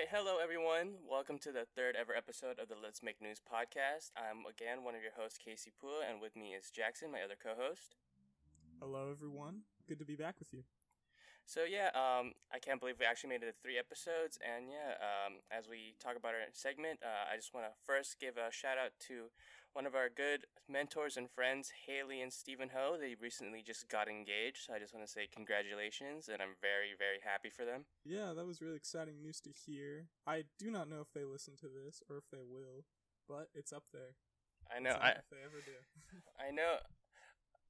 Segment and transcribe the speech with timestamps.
[0.00, 0.96] right, hello everyone.
[1.04, 4.16] Welcome to the third ever episode of the Let's Make News podcast.
[4.16, 7.36] I'm again one of your hosts, Casey Pua, and with me is Jackson, my other
[7.36, 7.96] co-host.
[8.80, 9.68] Hello, everyone.
[9.86, 10.64] Good to be back with you.
[11.44, 14.96] So yeah, um, I can't believe we actually made it to three episodes, and yeah,
[15.04, 18.48] um, as we talk about our segment, uh, I just want to first give a
[18.48, 19.28] shout out to
[19.72, 22.96] one of our good mentors and friends, Haley and Stephen Ho.
[22.98, 26.94] They recently just got engaged, so I just want to say congratulations, and I'm very,
[26.98, 27.86] very happy for them.
[28.04, 30.06] Yeah, that was really exciting news to hear.
[30.26, 32.84] I do not know if they listen to this or if they will,
[33.28, 34.18] but it's up there.
[34.74, 35.78] I know, I, if they ever do.
[36.38, 36.78] I know.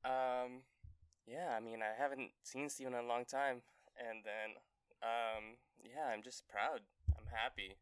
[0.05, 0.63] Um,
[1.27, 3.63] yeah, I mean, I haven't seen Stephen in a long time,
[3.99, 4.57] and then,
[5.03, 6.81] um, yeah, I'm just proud.
[7.17, 7.77] I'm happy.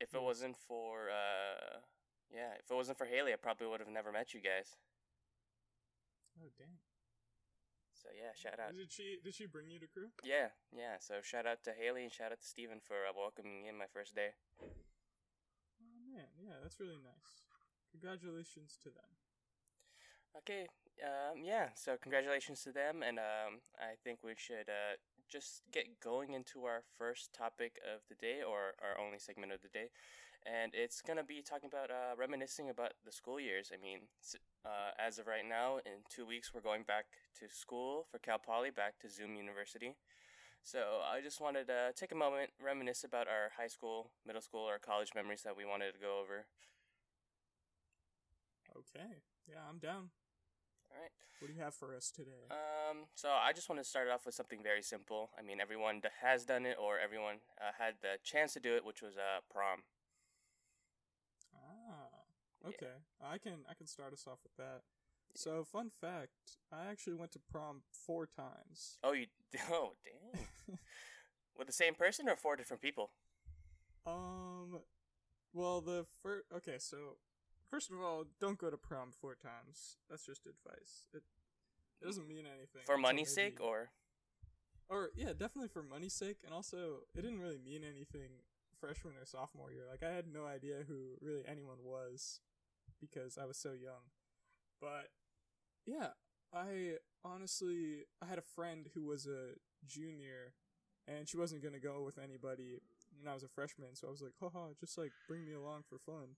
[0.00, 1.78] If it wasn't for, uh,
[2.34, 4.74] yeah, if it wasn't for Haley, I probably would have never met you guys.
[6.42, 6.82] oh dang!
[7.94, 8.74] So yeah, shout out.
[8.74, 10.10] Did she did she bring you to crew?
[10.26, 10.98] Yeah, yeah.
[10.98, 13.78] So shout out to Haley and shout out to Stephen for uh, welcoming me in
[13.78, 14.34] my first day.
[14.60, 17.46] Oh man, yeah, that's really nice.
[17.92, 19.08] Congratulations to them.
[20.36, 20.66] Okay,
[21.00, 21.70] um, yeah.
[21.74, 24.98] So congratulations to them, and um, I think we should uh,
[25.30, 29.62] just get going into our first topic of the day, or our only segment of
[29.62, 29.88] the day,
[30.46, 33.72] and it's gonna be talking about uh, reminiscing about the school years.
[33.72, 34.00] I mean,
[34.64, 37.06] uh, as of right now, in two weeks, we're going back
[37.40, 39.96] to school for Cal Poly, back to Zoom University.
[40.62, 44.64] So I just wanted to take a moment, reminisce about our high school, middle school,
[44.64, 46.46] or college memories that we wanted to go over.
[48.74, 50.08] Okay, yeah, I'm down.
[50.90, 51.12] All right.
[51.38, 52.48] What do you have for us today?
[52.50, 55.30] Um, so I just want to start off with something very simple.
[55.38, 58.84] I mean, everyone has done it or everyone uh, had the chance to do it,
[58.86, 59.84] which was uh, prom.
[62.64, 62.86] Ah, yeah.
[62.86, 62.94] okay.
[63.22, 64.82] I can I can start us off with that.
[65.36, 68.98] So, fun fact: I actually went to prom four times.
[69.02, 69.26] Oh, you?
[69.70, 70.78] Oh, damn.
[71.56, 73.10] With the same person or four different people?
[74.06, 74.80] Um,
[75.52, 77.16] well, the first okay, so
[77.70, 79.96] first of all, don't go to prom four times.
[80.10, 81.06] That's just advice.
[81.12, 81.22] It,
[82.02, 83.90] it doesn't mean anything For money's sake, or
[84.88, 88.42] or yeah, definitely for money's sake, and also it didn't really mean anything
[88.80, 89.84] freshman or sophomore year.
[89.88, 92.40] Like I had no idea who really anyone was
[93.00, 94.10] because I was so young.
[94.80, 95.08] But
[95.86, 96.08] yeah,
[96.54, 99.54] I honestly I had a friend who was a
[99.86, 100.54] junior
[101.08, 102.78] and she wasn't gonna go with anybody
[103.18, 105.82] when I was a freshman, so I was like, haha, just like bring me along
[105.88, 106.36] for fun.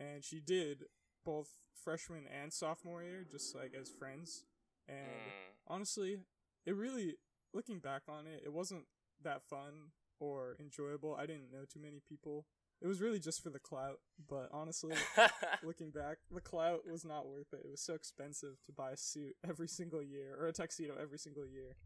[0.00, 0.84] And she did
[1.24, 4.44] both freshman and sophomore year, just like as friends.
[4.88, 5.32] And Mm,
[5.66, 6.18] honestly,
[6.66, 7.16] it really
[7.54, 8.84] looking back on it, it wasn't
[9.22, 11.14] that fun or enjoyable.
[11.16, 12.46] I didn't know too many people.
[12.82, 14.94] It was really just for the clout, but honestly,
[15.62, 17.60] looking back, the clout was not worth it.
[17.64, 21.18] It was so expensive to buy a suit every single year or a tuxedo every
[21.18, 21.76] single year.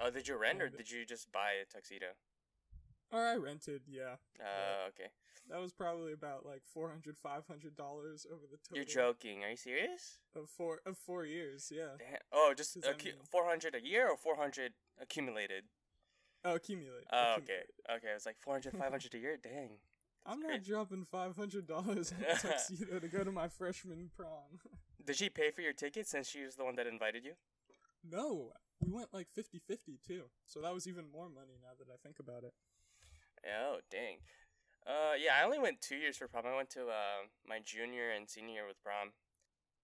[0.00, 2.06] oh, did you rent or did you just buy a tuxedo?
[3.12, 4.16] Or I rented, yeah.
[4.40, 5.10] Uh, okay.
[5.50, 9.44] That was probably about like 400 500 dollars over the total You're joking.
[9.44, 10.18] Are you serious?
[10.34, 11.96] of four of 4 years, yeah.
[11.98, 12.20] Damn.
[12.32, 15.64] Oh, just I mean- 400 a year or 400 accumulated?
[16.44, 17.04] Oh, accumulate.
[17.12, 17.62] Oh, okay.
[17.90, 19.36] Okay, it was like 400, 500 a year.
[19.42, 19.78] Dang.
[20.28, 24.60] I'm not dropping five hundred dollars in a tuxedo to go to my freshman prom.
[25.06, 27.32] Did she pay for your ticket since she was the one that invited you?
[28.08, 30.22] no, we went like 50-50 too.
[30.46, 32.52] So that was even more money now that I think about it.
[33.44, 34.18] Oh, dang.
[34.86, 36.46] Uh, yeah, I only went two years for prom.
[36.46, 39.12] I went to uh, my junior and senior year with prom.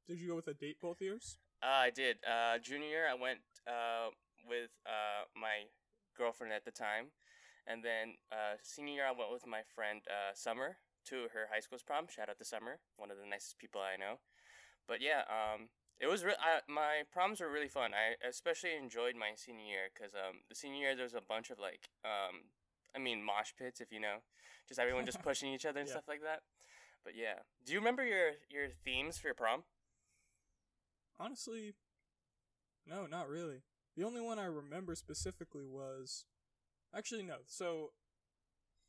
[0.06, 1.38] Did you go with a date both years?
[1.62, 2.16] Uh, I did.
[2.24, 4.10] Uh, junior year, I went uh,
[4.48, 5.68] with uh, my
[6.16, 7.06] girlfriend at the time.
[7.66, 10.76] And then uh, senior year, I went with my friend uh, Summer
[11.06, 12.06] to her high school's prom.
[12.08, 14.20] Shout out to Summer, one of the nicest people I know.
[14.88, 15.68] But yeah, um,
[16.00, 17.92] it was re- I, my proms were really fun.
[17.94, 21.50] I especially enjoyed my senior year because um, the senior year there was a bunch
[21.50, 22.50] of like um,
[22.94, 24.18] I mean mosh pits if you know,
[24.68, 25.94] just everyone just pushing each other and Yeah.
[25.94, 26.40] stuff like that.
[27.04, 29.64] But yeah, do you remember your your themes for your prom?
[31.18, 31.74] Honestly,
[32.86, 33.62] no, not really.
[33.96, 36.24] The only one I remember specifically was,
[36.96, 37.36] actually no.
[37.46, 37.90] So,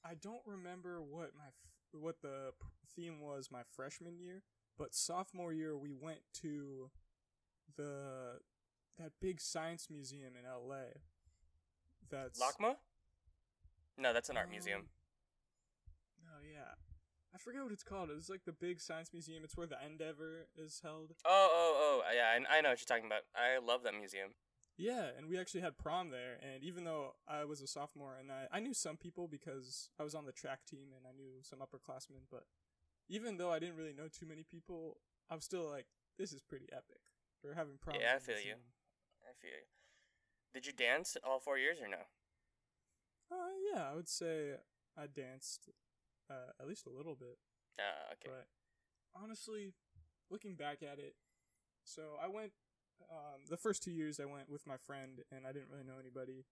[0.04, 4.44] I don't remember what my f- what the p- theme was my freshman year,
[4.78, 6.90] but sophomore year we went to
[7.78, 8.40] the
[8.98, 11.00] that big science museum in L.A.
[12.10, 12.76] That's LACMA?
[13.98, 14.82] No, that's an art museum.
[14.82, 14.88] Um,
[16.24, 16.76] No, yeah.
[17.34, 18.10] I forget what it's called.
[18.16, 19.44] It's like the big science museum.
[19.44, 21.12] It's where the Endeavour is held.
[21.26, 23.24] Oh, oh, oh, yeah, I, I know what you're talking about.
[23.36, 24.30] I love that museum.
[24.78, 26.38] Yeah, and we actually had prom there.
[26.42, 30.04] And even though I was a sophomore and I, I knew some people because I
[30.04, 32.44] was on the track team and I knew some upperclassmen, but
[33.08, 34.98] even though I didn't really know too many people,
[35.30, 35.86] I was still like,
[36.18, 37.00] this is pretty epic.
[37.44, 37.98] We're having prom.
[38.02, 38.56] Yeah, I feel you.
[39.24, 39.68] I feel you.
[40.54, 42.04] Did you dance all four years or no?
[43.32, 44.56] Uh, yeah, I would say
[44.98, 45.70] I danced
[46.30, 47.38] uh, at least a little bit.
[47.78, 48.26] Uh, okay.
[48.26, 48.48] But
[49.22, 49.74] honestly,
[50.30, 51.16] looking back at it,
[51.84, 52.54] so I went
[53.12, 56.00] um, the first two years I went with my friend and I didn't really know
[56.00, 56.46] anybody.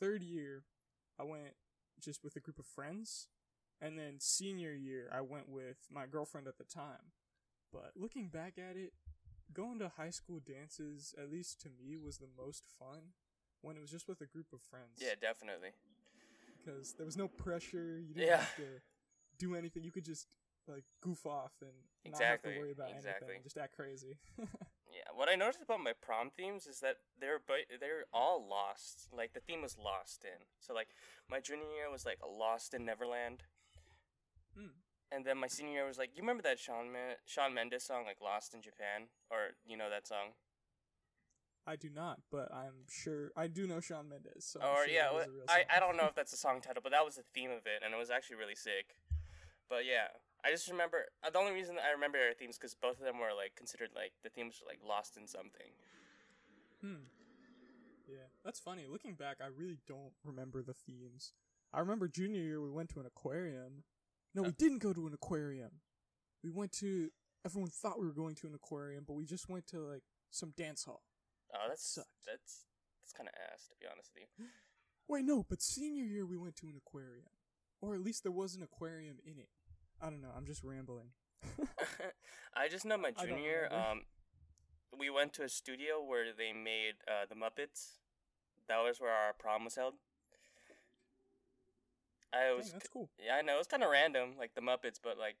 [0.00, 0.64] Third year,
[1.18, 1.54] I went
[2.00, 3.28] just with a group of friends,
[3.80, 7.12] and then senior year I went with my girlfriend at the time.
[7.72, 8.92] But looking back at it,
[9.52, 13.12] going to high school dances, at least to me, was the most fun
[13.62, 14.98] when it was just with a group of friends.
[15.00, 15.70] Yeah, definitely.
[16.64, 17.98] Because there was no pressure.
[17.98, 18.36] You didn't Yeah.
[18.38, 18.80] have to
[19.38, 19.82] do anything.
[19.84, 20.26] You could just
[20.66, 23.26] like goof off and not have to worry about exactly.
[23.28, 23.42] anything.
[23.42, 24.18] Just act crazy.
[25.18, 29.08] What I noticed about my prom themes is that they're but they're all lost.
[29.12, 30.46] Like the theme was lost in.
[30.60, 30.90] So like
[31.28, 33.42] my junior year was like lost in Neverland,
[34.56, 34.78] Hmm.
[35.10, 36.94] and then my senior year was like you remember that Sean
[37.26, 40.34] Shawn Mendes song like Lost in Japan or you know that song
[41.66, 44.44] I do not, but I'm sure I do know Shawn Mendes.
[44.46, 45.64] So or sure yeah that is wha- a real I.
[45.76, 47.82] I don't know if that's a song title but that was the theme of it
[47.84, 48.94] and it was actually really sick.
[49.68, 50.14] But yeah,
[50.44, 53.18] I just remember uh, the only reason I remember our themes because both of them
[53.18, 55.72] were like considered like the themes were like lost in something.
[56.80, 57.10] Hmm.
[58.06, 58.86] Yeah, that's funny.
[58.88, 61.32] Looking back, I really don't remember the themes.
[61.72, 63.84] I remember junior year we went to an aquarium.
[64.34, 64.52] No, we Uh.
[64.58, 65.80] didn't go to an aquarium.
[66.42, 67.10] We went to.
[67.44, 70.50] Everyone thought we were going to an aquarium, but we just went to like some
[70.56, 71.02] dance hall.
[71.54, 72.08] Oh, that's Sucked.
[72.26, 72.66] that's
[73.00, 74.46] that's kind of ass to be honest with you.
[75.08, 77.28] Wait, no, but senior year we went to an aquarium,
[77.80, 79.48] or at least there was an aquarium in it.
[80.00, 80.28] I don't know.
[80.36, 81.10] I'm just rambling.
[82.56, 84.02] I just know my junior Um,
[84.96, 87.98] we went to a studio where they made uh, the Muppets.
[88.68, 89.94] That was where our prom was held.
[92.32, 93.08] I was Dang, that's cool.
[93.18, 95.36] yeah, I know it was kind of random, like the Muppets, but like,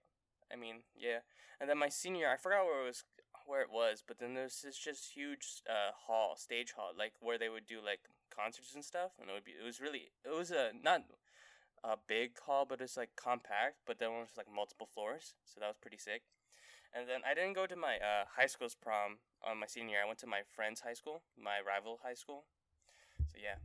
[0.52, 1.18] I mean, yeah.
[1.60, 3.04] And then my senior, I forgot where it was,
[3.44, 7.36] where it was, but then there's this just huge uh hall, stage hall, like where
[7.38, 8.00] they would do like
[8.34, 11.02] concerts and stuff, and it would be, it was really, it was a not
[11.84, 15.60] a big hall, but it's like compact, but then it was like multiple floors, so
[15.60, 16.22] that was pretty sick.
[16.94, 20.04] And then I didn't go to my uh, high school's prom on my senior year.
[20.04, 22.44] I went to my friend's high school, my rival high school.
[23.26, 23.58] So yeah,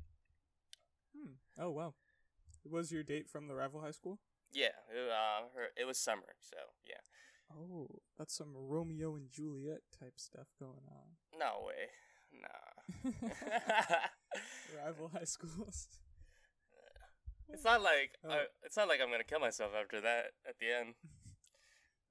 [1.15, 1.33] Hmm.
[1.57, 1.94] Oh wow.
[2.65, 4.19] Was your date from the rival high school?
[4.54, 6.57] yeah, it, uh, her, it was summer, so
[6.88, 7.01] yeah.
[7.51, 7.88] Oh,
[8.18, 11.39] that's some Romeo and Juliet type stuff going on.
[11.39, 11.89] No way.
[12.42, 13.12] Nah.
[14.86, 15.88] rival high schools.
[17.53, 18.29] It's not like Oh.
[18.29, 20.95] I, it's not like I'm gonna kill myself after that at the end.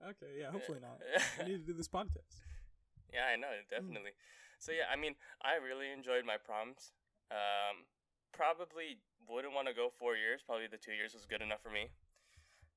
[0.03, 0.99] Okay, yeah, hopefully not.
[1.39, 2.43] I need to do this podcast.
[3.15, 4.11] yeah, I know definitely.
[4.59, 5.15] So yeah, I mean,
[5.47, 6.91] I really enjoyed my proms.
[7.31, 7.87] Um,
[8.35, 8.99] probably
[9.31, 10.43] wouldn't want to go four years.
[10.43, 11.95] Probably the two years was good enough for me.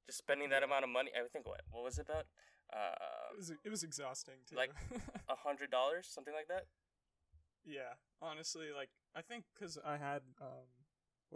[0.06, 1.10] Just spending that amount of money.
[1.18, 2.30] I think what what was it about?
[2.70, 4.56] Uh, It was it was exhausting too.
[4.56, 4.78] Like-
[5.28, 6.70] a hundred dollars, something like that.
[7.66, 10.70] yeah, honestly, like I think because I had um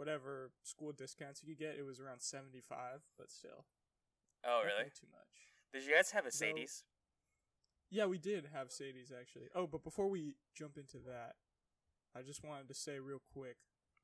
[0.00, 3.66] whatever school discounts you could get, it was around seventy five, but still.
[4.46, 4.88] Oh really?
[4.98, 5.52] Too much.
[5.74, 6.32] Did you guys have a.
[6.32, 6.84] Sadie's?
[7.90, 9.48] Yeah, we did have Sadie's actually.
[9.54, 11.34] Oh, but before we jump into that,
[12.16, 13.56] I just wanted to say real quick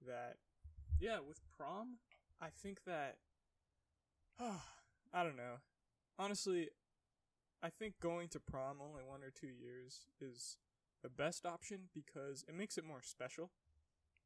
[0.06, 0.36] that
[1.00, 1.96] yeah, with prom,
[2.40, 3.16] I think that
[4.40, 5.60] I don't know.
[6.18, 6.68] Honestly,
[7.62, 10.58] I think going to prom only one or two years is
[11.02, 13.50] the best option because it makes it more special.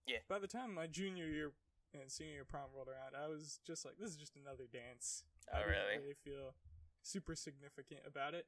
[0.06, 0.18] Yeah.
[0.28, 1.52] By the time my junior year
[1.92, 5.24] and senior year prom rolled around, I was just like, this is just another dance.
[5.52, 5.98] Oh I didn't really?
[5.98, 6.54] really feel
[7.02, 8.46] super significant about it.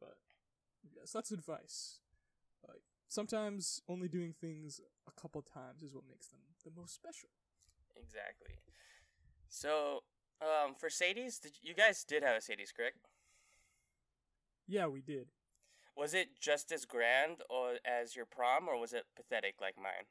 [0.00, 0.16] But
[0.94, 2.00] yes, that's advice.
[2.66, 7.28] Like sometimes only doing things a couple times is what makes them the most special.
[7.96, 8.56] Exactly.
[9.48, 10.02] So,
[10.42, 12.98] um, for Sadie's, did you guys did have a Sadie's, correct?
[14.66, 15.28] Yeah, we did.
[15.96, 20.04] Was it just as grand or as your prom, or was it pathetic like mine?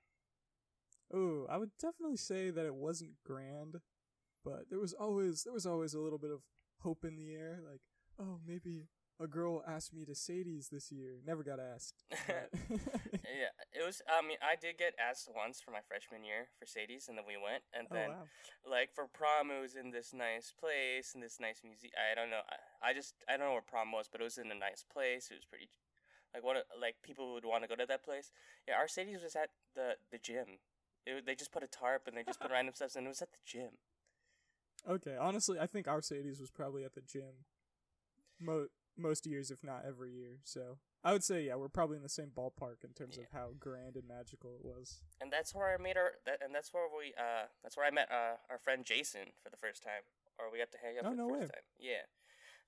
[1.14, 3.78] Oh, I would definitely say that it wasn't grand,
[4.44, 6.42] but there was always there was always a little bit of
[6.82, 7.60] hope in the air.
[7.64, 7.82] Like,
[8.20, 8.88] oh, maybe
[9.20, 11.22] a girl asked me to Sadie's this year.
[11.26, 12.04] Never got asked.
[12.12, 14.02] yeah, it was.
[14.10, 17.26] I mean, I did get asked once for my freshman year for Sadie's, and then
[17.28, 18.28] we went, and oh then wow.
[18.70, 21.94] like for prom, it was in this nice place in this nice museum.
[21.96, 22.44] I don't know.
[22.82, 24.84] I, I just I don't know where prom was, but it was in a nice
[24.84, 25.30] place.
[25.32, 25.70] It was pretty.
[26.34, 26.66] Like what?
[26.80, 28.32] Like people would want to go to that place.
[28.68, 30.60] Yeah, our Sadie's was at the the gym.
[31.06, 33.22] It, they just put a tarp and they just put random stuff, and it was
[33.22, 33.72] at the gym.
[34.90, 37.46] Okay, honestly, I think our Sadie's was probably at the gym.
[38.40, 40.40] Mo- most years, if not every year.
[40.44, 43.50] So I would say, yeah, we're probably in the same ballpark in terms of how
[43.60, 45.02] grand and magical it was.
[45.22, 47.92] and that's where I made our that, and that's where we uh that's where I
[47.92, 50.04] met uh our friend Jason for the first time,
[50.40, 51.48] or we got to hang out Oh, for the no first way.
[51.48, 51.68] time.
[51.80, 52.06] Yeah.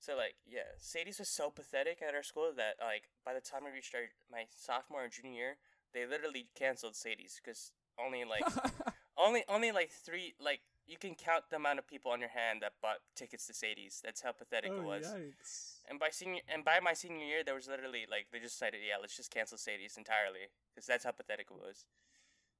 [0.00, 3.62] So like yeah, Sadie's was so pathetic at our school that like by the time
[3.66, 5.56] I reached our my sophomore and junior year,
[5.94, 7.72] they literally canceled Sadie's because
[8.04, 8.42] only like
[9.18, 12.62] only only like three like you can count the amount of people on your hand
[12.62, 14.00] that bought tickets to Sadie's.
[14.02, 15.06] That's how pathetic oh, it was.
[15.06, 15.74] yikes.
[15.88, 18.80] And by senior and by my senior year, there was literally like they just decided,
[18.86, 21.84] yeah, let's just cancel Sadie's entirely because that's how pathetic it was.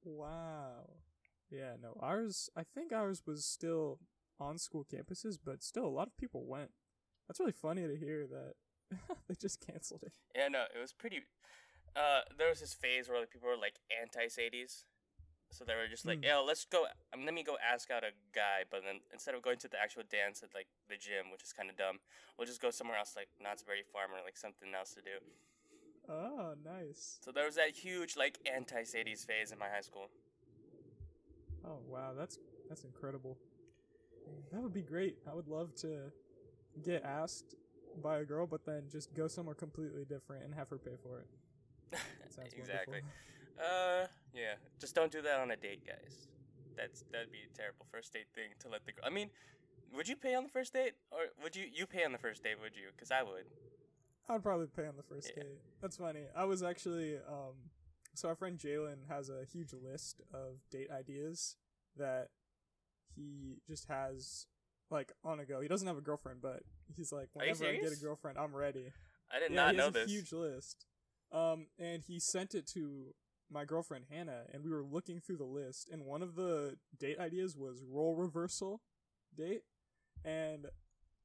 [0.05, 0.91] Wow.
[1.51, 3.99] Yeah, no, ours, I think ours was still
[4.39, 6.71] on school campuses, but still a lot of people went.
[7.27, 8.55] That's really funny to hear that
[9.29, 10.13] they just canceled it.
[10.35, 11.21] Yeah, no, it was pretty.
[11.97, 14.85] Uh, there was this phase where like, people were like anti Sadie's,
[15.51, 16.25] so they were just like, Hmm.
[16.25, 16.87] "Yeah, let's go.
[17.13, 19.81] Um, let me go ask out a guy." But then instead of going to the
[19.81, 22.01] actual dance at like the gym, which is kind of dumb,
[22.37, 25.19] we'll just go somewhere else, like Knott's Berry Farm or like something else to do.
[26.09, 27.19] Oh, nice.
[27.21, 30.11] So there was that huge like anti Sadie's phase in my high school.
[31.65, 32.39] Oh, wow, that's
[32.69, 33.37] that's incredible.
[34.53, 35.17] That would be great.
[35.31, 36.13] I would love to
[36.83, 37.55] get asked
[38.03, 41.21] by a girl, but then just go somewhere completely different and have her pay for
[41.21, 41.27] it.
[42.21, 43.01] That sounds exactly.
[43.01, 43.38] wonderful.
[43.61, 44.55] Uh, yeah.
[44.81, 46.29] Just don't do that on a date, guys.
[46.77, 49.05] That's that'd be a terrible first date thing to let the girl.
[49.05, 49.31] I mean,
[49.95, 52.43] would you pay on the first date, or would you you pay on the first
[52.45, 52.57] date?
[52.63, 52.89] Would you?
[52.95, 53.45] Because I would.
[54.29, 55.43] I'd probably pay on the first Yeah.
[55.43, 55.59] date.
[55.81, 56.25] That's funny.
[56.37, 57.71] I was actually um
[58.15, 61.57] so our friend Jalen has a huge list of date ideas
[61.97, 62.29] that
[63.17, 64.47] he just has
[64.91, 65.61] like on a go.
[65.61, 66.63] He doesn't have a girlfriend, but
[66.95, 68.93] he's like, whenever I get a girlfriend, I'm ready.
[69.35, 70.11] I did yeah, not he know has a this.
[70.11, 70.87] huge list.
[71.33, 73.15] Um, and he sent it to
[73.51, 77.19] my girlfriend Hannah, and we were looking through the list, and one of the date
[77.19, 78.81] ideas was role reversal
[79.37, 79.63] date,
[80.25, 80.67] and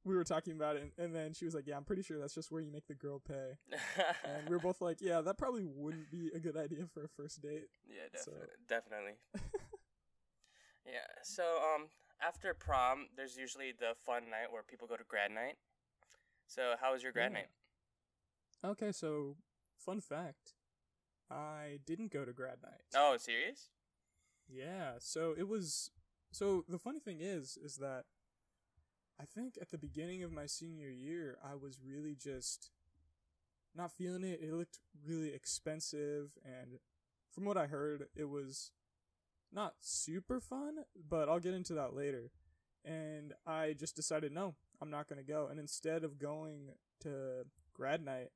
[0.04, 2.18] we were talking about it, and, and then she was like, "Yeah, I'm pretty sure
[2.18, 3.52] that's just where you make the girl pay."
[4.24, 7.08] And we were both like, "Yeah, that probably wouldn't be a good idea for a
[7.08, 9.12] first date." yeah, so- definitely, definitely.
[10.86, 11.06] yeah.
[11.22, 11.42] So
[11.74, 11.88] um,
[12.20, 15.56] after prom, there's usually the fun night where people go to grad night.
[16.46, 17.38] So how was your grad Yeah.
[17.38, 17.48] night?
[18.64, 19.36] Okay, so
[19.78, 20.54] fun fact,
[21.30, 22.82] I didn't go to grad night.
[22.94, 23.68] Oh, serious?
[24.48, 25.90] Yeah, so it was
[26.30, 28.04] so the funny thing is is that
[29.20, 32.70] I think at the beginning of my senior year I was really just
[33.74, 34.40] not feeling it.
[34.42, 36.78] It looked really expensive and
[37.32, 38.70] from what I heard it was
[39.52, 40.78] not super fun,
[41.08, 42.30] but I'll get into that later.
[42.84, 45.48] And I just decided no, I'm not going to go.
[45.50, 48.30] And instead of going to grad night,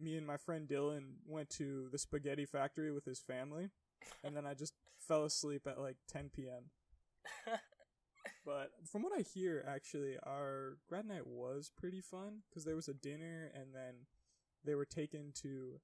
[0.00, 3.68] me and my friend Dylan went to the spaghetti factory with his family
[4.24, 6.70] and then I just fell asleep at like 10 p.m.
[8.46, 12.86] But from what I hear, actually, our grad night was pretty fun because there was
[12.86, 14.06] a dinner and then
[14.64, 15.80] they were taken to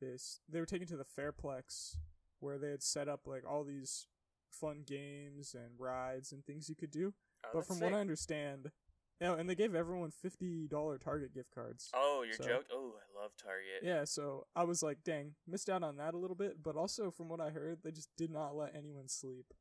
[0.00, 0.40] this.
[0.48, 1.96] They were taken to the Fairplex
[2.40, 4.06] where they had set up like all these
[4.50, 7.12] fun games and rides and things you could do.
[7.44, 7.84] Oh, but from sick.
[7.84, 8.70] what I understand,
[9.20, 11.90] yeah, and they gave everyone fifty dollar Target gift cards.
[11.94, 12.66] Oh, your So- joke?
[12.72, 13.82] Oh, I love Target.
[13.82, 16.62] Yeah, so I was like, dang, missed out on that a little bit.
[16.62, 19.52] But also, from what I heard, they just did not let anyone sleep.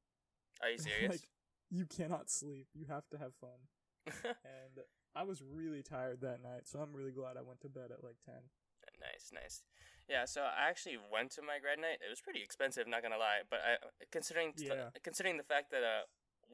[0.62, 1.12] Are you serious?
[1.12, 1.30] like,
[1.70, 2.68] you cannot sleep.
[2.74, 3.60] You have to have fun.
[4.24, 4.84] And
[5.16, 8.04] I was really tired that night, so I'm really glad I went to bed at
[8.04, 8.36] like 10.
[9.02, 9.64] nice, nice.
[10.08, 12.02] Yeah, so I actually went to my grad night.
[12.06, 13.42] It was pretty expensive, not gonna lie.
[13.50, 13.78] But I,
[14.12, 14.90] considering Yeah.
[15.04, 16.04] considering the fact that uh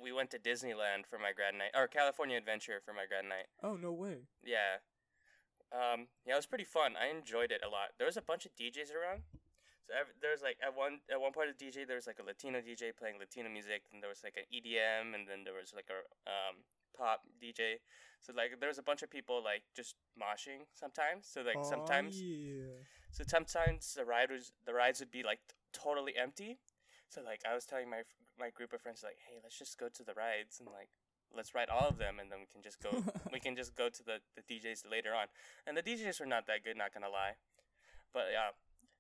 [0.02, 3.48] we went to Disneyland for my grad night or California Adventure for my grad night.
[3.64, 4.28] Oh, no way.
[4.44, 4.84] Yeah.
[5.74, 6.94] Um, yeah, it was pretty fun.
[6.96, 7.92] I enjoyed it a lot.
[7.98, 9.24] There was a bunch of DJs around.
[9.88, 12.08] So ev- there was like at one at one part of the DJ there was
[12.08, 15.44] like a Latino DJ playing Latino music, and there was like an EDM, and then
[15.44, 16.64] there was like a um
[16.98, 17.78] pop DJ.
[18.22, 21.28] So like there was a bunch of people like just moshing sometimes.
[21.30, 22.82] So like Aw, sometimes Yeah.
[23.12, 26.58] so sometimes the ride was the rides would be like t- totally empty.
[27.10, 28.02] So like I was telling my
[28.40, 30.90] my group of friends like, hey, let's just go to the rides and like
[31.36, 33.90] let's ride all of them, and then we can just go we can just go
[33.90, 35.28] to the the DJs later on.
[35.68, 37.36] And the DJs were not that good, not gonna lie.
[38.14, 38.52] But yeah,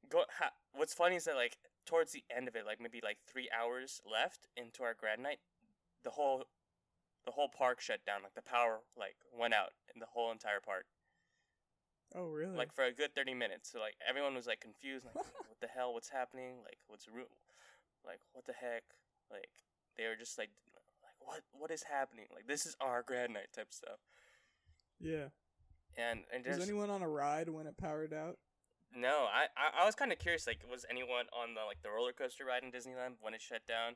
[0.10, 0.26] go.
[0.40, 3.50] Ha, what's funny is that like towards the end of it, like maybe like three
[3.56, 5.40] hours left into our grad night,
[6.04, 6.46] the whole
[7.26, 8.22] the whole park shut down.
[8.24, 10.86] Like the power like went out in the whole entire park
[12.14, 12.56] Oh, really?
[12.56, 15.16] like for a good 30 minutes so like everyone was like confused like
[15.50, 17.28] what the hell what's happening like what's ru-
[18.06, 18.84] like what the heck
[19.32, 19.50] like
[19.98, 20.50] they were just like
[21.04, 24.00] like what what is happening like this is our grad night type stuff
[25.00, 25.30] yeah.
[25.98, 28.38] and and Was anyone on a ride when it powered out?
[28.96, 31.90] no I, I i was kind of curious like was anyone on the like the
[31.90, 33.96] roller coaster ride in disneyland when it shut down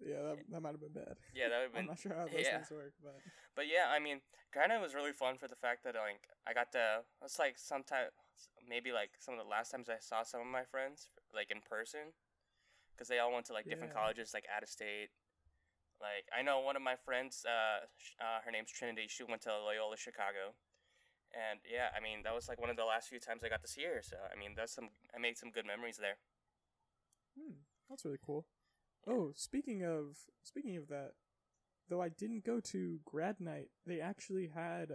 [0.00, 1.16] Yeah, that, that might have been bad.
[1.34, 2.56] yeah that would have I'm not sure how those yeah.
[2.58, 3.20] things work, but
[3.54, 4.20] But yeah, I mean,
[4.52, 7.04] grad night was really fun for the fact that like I got to.
[7.22, 8.10] It's like sometimes
[8.66, 11.60] maybe like some of the last times I saw some of my friends like in
[11.60, 12.16] person,
[13.00, 14.00] because they all went to like different Yeah.
[14.00, 15.10] colleges, like out of state.
[16.00, 17.86] Like I know one of my friends, uh,
[18.20, 19.06] uh, her name's Trinity.
[19.08, 20.54] She went to Loyola Chicago,
[21.34, 23.62] and yeah, I mean that was like one of the last few times I got
[23.62, 24.02] to see her.
[24.02, 24.90] So I mean, that's some.
[25.14, 26.18] I made some good memories there.
[27.38, 27.52] hmm.
[27.88, 28.46] That's really cool.
[29.06, 31.12] Oh, speaking of speaking of that,
[31.88, 34.92] though I didn't go to grad night, they actually had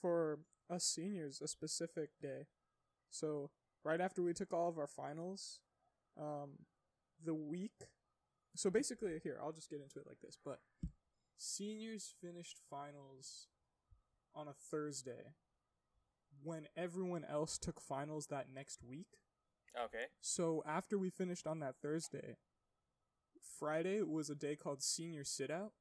[0.00, 2.48] for us seniors a specific day.
[3.10, 3.50] So
[3.84, 5.60] right after we took all of our finals,
[6.20, 6.66] um,
[7.24, 7.88] the week.
[8.54, 10.38] So basically, here I'll just get into it like this.
[10.42, 10.60] But
[11.36, 13.48] seniors finished finals
[14.34, 15.34] on a Thursday,
[16.42, 19.18] when everyone else took finals that next week.
[19.78, 20.06] Okay.
[20.20, 22.36] So after we finished on that Thursday,
[23.58, 25.72] Friday was a day called senior sit out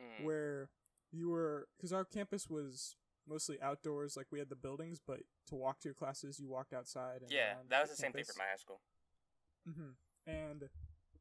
[0.00, 0.24] Mm.
[0.24, 0.70] where
[1.12, 2.96] you were because our campus was
[3.28, 6.72] mostly outdoors like we had the buildings but to walk to your classes you walked
[6.72, 8.80] outside and yeah, that was the same thing for my high school.
[9.64, 9.90] hmm
[10.26, 10.68] and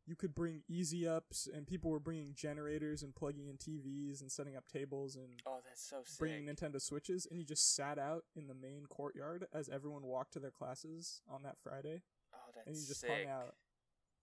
[0.06, 4.30] you could bring easy ups and people were bringing generators and plugging in tvs and
[4.32, 6.20] setting up tables and Oh, that's so sick.
[6.20, 10.34] bringing nintendo switches and you just sat out in the main courtyard as everyone walked
[10.34, 12.02] to their classes on that friday
[12.34, 13.10] oh, that's and you just sick.
[13.10, 13.56] hung out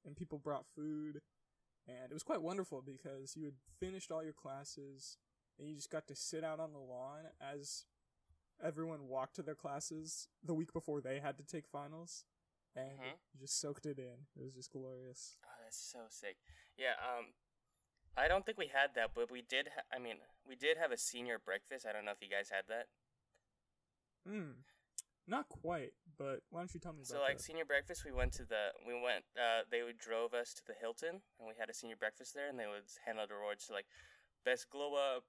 [0.04, 1.22] and people brought food
[1.88, 5.16] and it was quite wonderful because you had finished all your classes
[5.58, 7.84] and you just got to sit out on the lawn as
[8.62, 12.24] everyone walked to their classes the week before they had to take finals
[12.76, 13.18] and Mhm.
[13.32, 16.36] you just soaked it in it was just glorious Oh, that's so sick.
[16.76, 16.94] Yeah.
[17.00, 17.34] Um,
[18.16, 19.68] I don't think we had that, but we did.
[19.68, 21.86] Ha- I mean, we did have a senior breakfast.
[21.86, 22.88] I don't know if you guys had that.
[24.26, 24.52] Hmm.
[25.26, 27.42] not quite but why don't you tell me So like that?
[27.42, 29.24] senior breakfast, we went to the we went.
[29.38, 32.48] Uh, they would drove us to the Hilton, and we had a senior breakfast there,
[32.48, 33.86] and they would hand out awards to like
[34.44, 35.24] best glow up,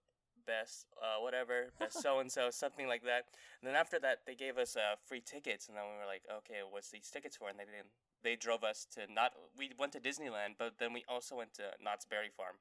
[0.45, 3.25] best uh, whatever, best so and so, something like that.
[3.61, 6.23] And then after that, they gave us uh, free tickets, and then we were like,
[6.39, 7.49] okay, what's these tickets for?
[7.49, 7.91] And they didn't.
[8.23, 9.31] They drove us to not.
[9.57, 12.55] We went to Disneyland, but then we also went to Knott's Berry Farm.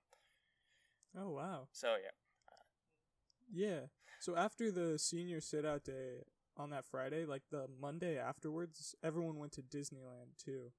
[1.17, 2.11] oh wow So yeah.
[3.53, 3.87] Yeah.
[4.19, 6.25] So after the senior sit out day
[6.57, 10.73] on that Friday, like the Monday afterwards, everyone went to Disneyland too.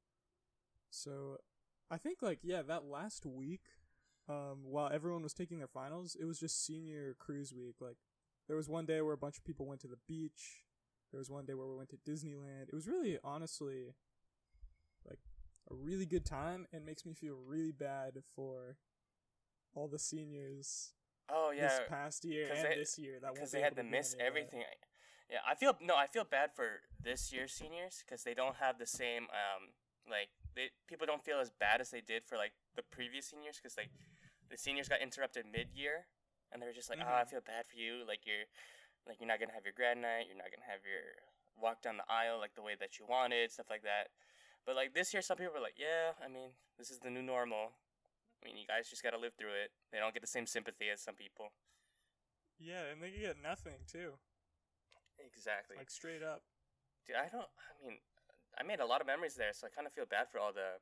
[0.90, 1.38] So
[1.90, 3.62] I think like yeah, that last week,
[4.32, 7.76] um, while everyone was taking their finals, it was just senior cruise week.
[7.82, 7.98] Like
[8.48, 10.64] there was one day where a bunch of people went to the beach.
[11.12, 12.64] There was one day where we went to Disneyland.
[12.70, 13.96] It was really honestly
[15.08, 15.20] like
[15.70, 18.78] a really good time and makes me feel really bad for
[19.74, 20.92] all the seniors
[21.30, 21.68] Oh yeah.
[21.68, 24.22] this past year and they- this year that because they had to miss that.
[24.22, 24.64] everything.
[25.30, 28.78] Yeah, I feel no, I feel bad for this year's seniors because they don't have
[28.80, 29.72] the same um
[30.10, 33.56] like they people don't feel as bad as they did for like the previous seniors
[33.58, 33.92] because like
[34.52, 36.06] the seniors got interrupted mid year
[36.52, 37.30] and they're just like, oh, I Mhm.
[37.30, 38.04] feel bad for you.
[38.06, 38.46] Like you're
[39.08, 40.28] like you're not gonna have your grad night.
[40.28, 41.16] You're not gonna have your
[41.58, 44.10] walk down the aisle like the way that you wanted, stuff like that.
[44.66, 47.24] But like this year, some people were like, yeah, I mean, this is the new
[47.24, 47.74] normal.
[48.42, 49.72] I mean, you guys just gotta live through it.
[49.92, 51.54] They don't get the same sympathy as some people.
[52.60, 54.20] Yeah, and they get nothing too.
[55.18, 55.78] Exactly.
[55.78, 56.44] Like straight up.
[57.08, 57.50] Dude, I don't.
[57.58, 57.98] I mean,
[58.58, 60.54] I made a lot of memories there, so I kind of feel bad for all
[60.54, 60.78] the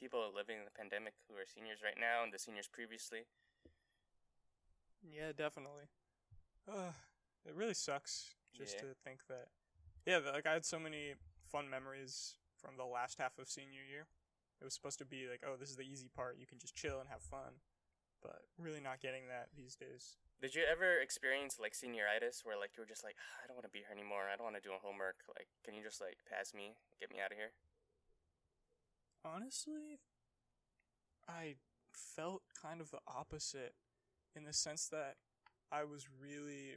[0.00, 3.28] people living in the pandemic who are seniors right now and the seniors previously.
[5.04, 5.84] Yeah, definitely.
[6.68, 6.92] Uh,
[7.44, 8.88] it really sucks just Yeah.
[8.88, 9.48] to think that.
[10.06, 11.14] Yeah, like I had so many
[11.46, 14.08] fun memories from the last half of senior year.
[14.60, 16.36] It was supposed to be like, oh, this is the easy part.
[16.38, 17.60] You can just chill and have fun.
[18.20, 20.18] But really not getting that these days.
[20.42, 23.56] Did you ever experience like senioritis, where like you were just like, "Ah, I don't
[23.56, 24.28] want to be here anymore.
[24.28, 25.24] I don't want to do homework.
[25.28, 27.52] Like, can you just like pass me, get me out of here?
[29.24, 30.00] Honestly,
[31.28, 31.56] I
[31.92, 33.74] felt kind of the opposite
[34.34, 35.16] in the sense that
[35.70, 36.76] I was really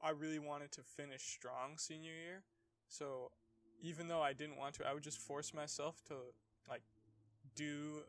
[0.00, 2.42] I really wanted to finish strong senior year.
[2.88, 3.30] So
[3.82, 6.14] even though I didn't want to, I would just force myself to
[6.68, 6.82] like
[7.54, 8.02] do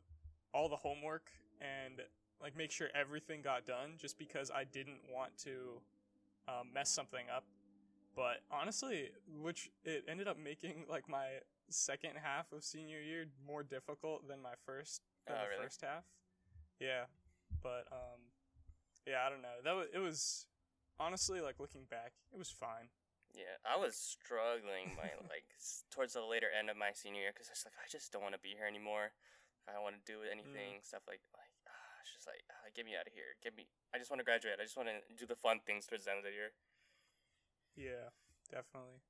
[0.53, 2.01] all the homework and
[2.41, 5.81] like make sure everything got done just because I didn't want to
[6.47, 7.45] um, mess something up.
[8.15, 9.09] But honestly,
[9.41, 11.25] which it ended up making like my
[11.73, 15.63] second half of senior year more difficult than my first than Oh, the really?
[15.65, 16.05] first half.
[16.79, 17.05] Yeah,
[17.61, 18.31] but um,
[19.07, 19.59] yeah, I don't know.
[19.63, 20.45] That was it was
[20.99, 22.89] honestly like looking back, it was fine.
[23.33, 25.49] Yeah, I was struggling my like
[25.89, 28.21] towards the later end of my senior year because I was like, I just don't
[28.21, 29.11] want to be here anymore.
[29.67, 31.49] I don't want to do anything, stuff like like.
[31.65, 33.33] ah, It's just like, ah, get me out of here.
[33.41, 33.65] Get me.
[33.95, 34.59] I just want to graduate.
[34.59, 36.51] I just want to do the fun things towards the end of the year.
[37.79, 38.13] Yeah,
[38.51, 39.01] definitely.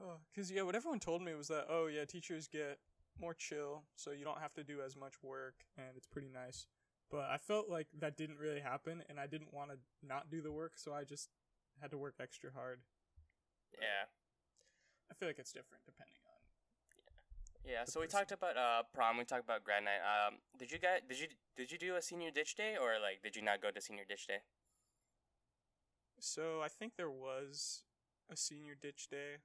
[0.00, 0.06] Yeah.
[0.06, 2.78] Oh, cause yeah, what everyone told me was that oh yeah, teachers get
[3.20, 6.66] more chill, so you don't have to do as much work, and it's pretty nice.
[7.10, 10.42] But I felt like that didn't really happen, and I didn't want to not do
[10.42, 11.30] the work, so I just
[11.80, 12.80] had to work extra hard.
[13.72, 14.10] Yeah.
[15.10, 16.40] I feel like it's different depending on.
[17.64, 19.18] Yeah, the so we talked about uh prom.
[19.18, 20.02] We talked about grad night.
[20.02, 23.22] Um, did you guys did you did you do a senior ditch day or like
[23.22, 24.40] did you not go to senior ditch day?
[26.18, 27.82] So I think there was
[28.30, 29.38] a senior ditch day,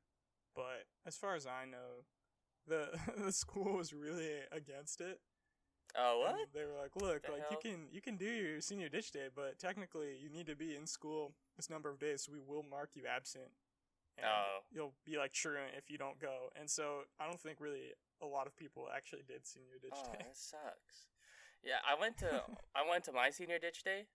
[0.56, 2.06] but as far as I know,
[2.68, 2.90] the
[3.26, 5.20] the school was really against it.
[5.98, 6.48] Oh and what?
[6.54, 9.60] They were like, "Look, like you can you can do your senior ditch day, but
[9.60, 12.92] technically you need to be in school this number of days, so we will mark
[12.96, 13.52] you absent,
[14.18, 14.60] and Oh.
[14.72, 18.26] you'll be like truant if you don't go." And so I don't think really a
[18.26, 20.20] lot of people actually did senior ditch Oh, day.
[20.20, 21.08] that sucks.
[21.64, 22.42] Yeah, I went to
[22.74, 24.08] I went to my senior ditch day,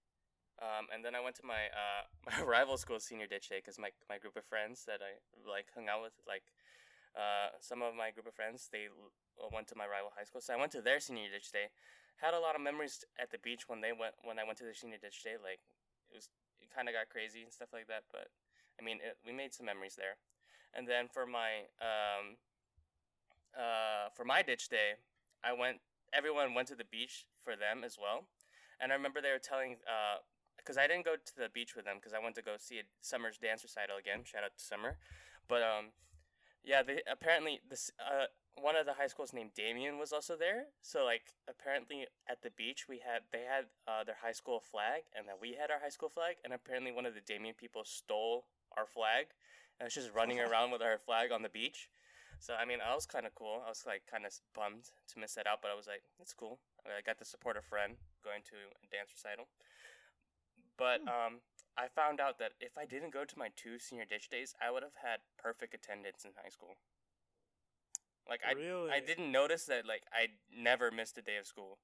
[0.62, 3.78] um, and then I went to my uh my rival school senior ditch day because
[3.78, 6.48] my my group of friends that I like hung out with like
[7.16, 10.40] uh some of my group of friends they uh, went to my rival high school,
[10.40, 11.68] so I went to their senior ditch day.
[12.16, 14.64] Had a lot of memories at the beach when they went when I went to
[14.64, 15.36] their senior ditch day.
[15.36, 15.60] Like
[16.10, 16.28] it was
[16.60, 18.32] it kind of got crazy and stuff like that, but
[18.80, 20.16] I mean it, we made some memories there.
[20.72, 22.40] And then for my um
[23.52, 24.96] uh for my ditch day,
[25.44, 28.24] I went everyone went to the beach for them as well.
[28.80, 29.76] And I remember they were telling,
[30.66, 32.79] because I didn't go to the beach with them because I went to go see
[32.81, 34.24] a Summer's dance recital again.
[34.24, 34.98] Shout out to Summer.
[35.46, 35.94] But um,
[36.64, 38.26] yeah, they apparently this uh
[38.59, 40.64] one of the high schools named Damien was also there.
[40.83, 45.07] So like apparently at the beach we had they had uh, their high school flag
[45.16, 47.83] and then we had our high school flag and apparently one of the Damien people
[47.85, 49.31] stole our flag
[49.79, 51.88] and was just running around with our flag on the beach.
[52.40, 53.62] So I mean, I was kind of cool.
[53.64, 56.35] I was like kind of bummed to miss that out, but I was like, it's
[56.35, 56.59] cool.
[56.85, 59.46] I got to support a friend going to a dance recital.
[60.78, 61.08] But Hmm.
[61.08, 61.40] um,
[61.76, 64.70] I found out that if I didn't go to my two senior ditch days, I
[64.70, 66.76] would have had perfect attendance in high school.
[68.28, 68.90] Like I, really?
[68.90, 69.86] I didn't notice that.
[69.86, 71.78] Like I never missed a day of school.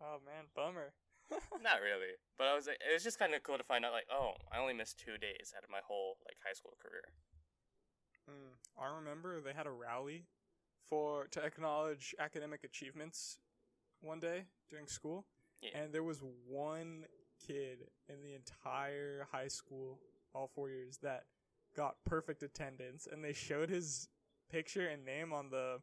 [0.00, 0.92] Oh man, bummer.
[1.62, 2.66] Not really, but I was.
[2.66, 3.92] like, It was just kind of cool to find out.
[3.92, 7.02] Like, oh, I only missed two days out of my whole like high school career.
[8.30, 10.26] Mm, I remember they had a rally
[10.88, 13.38] for to acknowledge academic achievements
[14.00, 15.26] one day during school,
[15.62, 15.70] Yeah.
[15.82, 17.04] and there was one
[17.46, 19.98] kid in the entire high school,
[20.34, 21.24] all four years, that
[21.76, 24.08] got perfect attendance, and they showed his
[24.50, 25.78] picture and name on the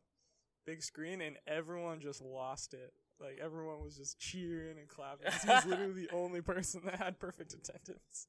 [0.65, 2.93] big screen, and everyone just lost it.
[3.19, 5.31] Like everyone was just cheering and clapping.
[5.41, 8.27] He was literally the only person that had perfect attendance.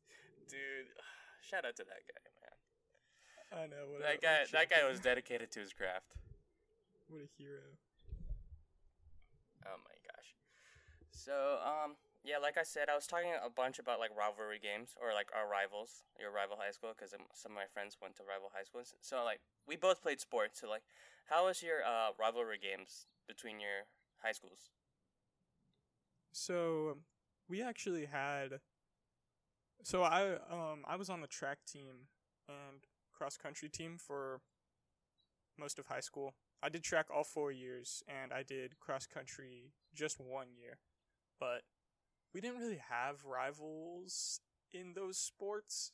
[0.49, 0.87] Dude,
[1.43, 3.65] shout out to that guy, man.
[3.65, 6.17] I know what That a guy, that guy was dedicated to his craft.
[7.09, 7.61] what a hero.
[9.67, 9.94] Oh my.
[11.15, 14.95] So, um, yeah, like I said, I was talking a bunch about like rivalry games
[15.01, 18.23] or like our rivals, your rival high school, because some of my friends went to
[18.23, 18.95] rival high schools.
[19.01, 20.61] So, like, we both played sports.
[20.61, 20.83] So, like,
[21.27, 23.87] how was your uh, rivalry games between your
[24.23, 24.71] high schools?
[26.33, 26.99] So
[27.49, 28.61] we actually had.
[29.83, 32.09] So I um I was on the track team
[32.49, 32.81] and
[33.13, 34.41] cross country team for
[35.59, 36.35] most of high school.
[36.63, 40.79] I did track all four years and I did cross country just one year,
[41.39, 41.63] but
[42.33, 44.41] we didn't really have rivals
[44.73, 45.93] in those sports.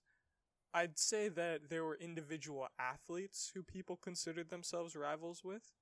[0.73, 5.73] I'd say that there were individual athletes who people considered themselves rivals with,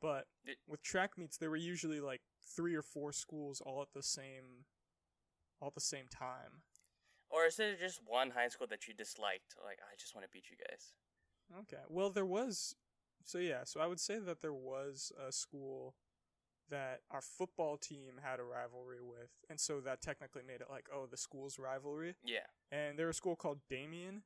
[0.00, 2.20] but Did- with track meets there were usually like
[2.54, 4.66] three or four schools all at the same
[5.60, 6.62] all at the same time.
[7.30, 9.56] Or is there just one high school that you disliked?
[9.64, 10.92] Like, I just want to beat you guys.
[11.60, 11.82] Okay.
[11.88, 12.76] Well, there was
[13.24, 15.94] so yeah, so I would say that there was a school
[16.70, 20.86] that our football team had a rivalry with, and so that technically made it like,
[20.92, 22.14] oh, the school's rivalry.
[22.24, 22.46] Yeah.
[22.72, 24.22] And there was a school called Damien.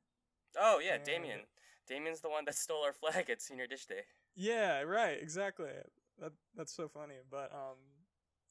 [0.59, 1.39] Oh, yeah, And- Damien.
[1.87, 4.03] Damien's the one that stole our flag at senior ditch day.
[4.35, 5.71] Yeah, right, exactly.
[6.19, 7.15] That that's so funny.
[7.29, 7.77] But um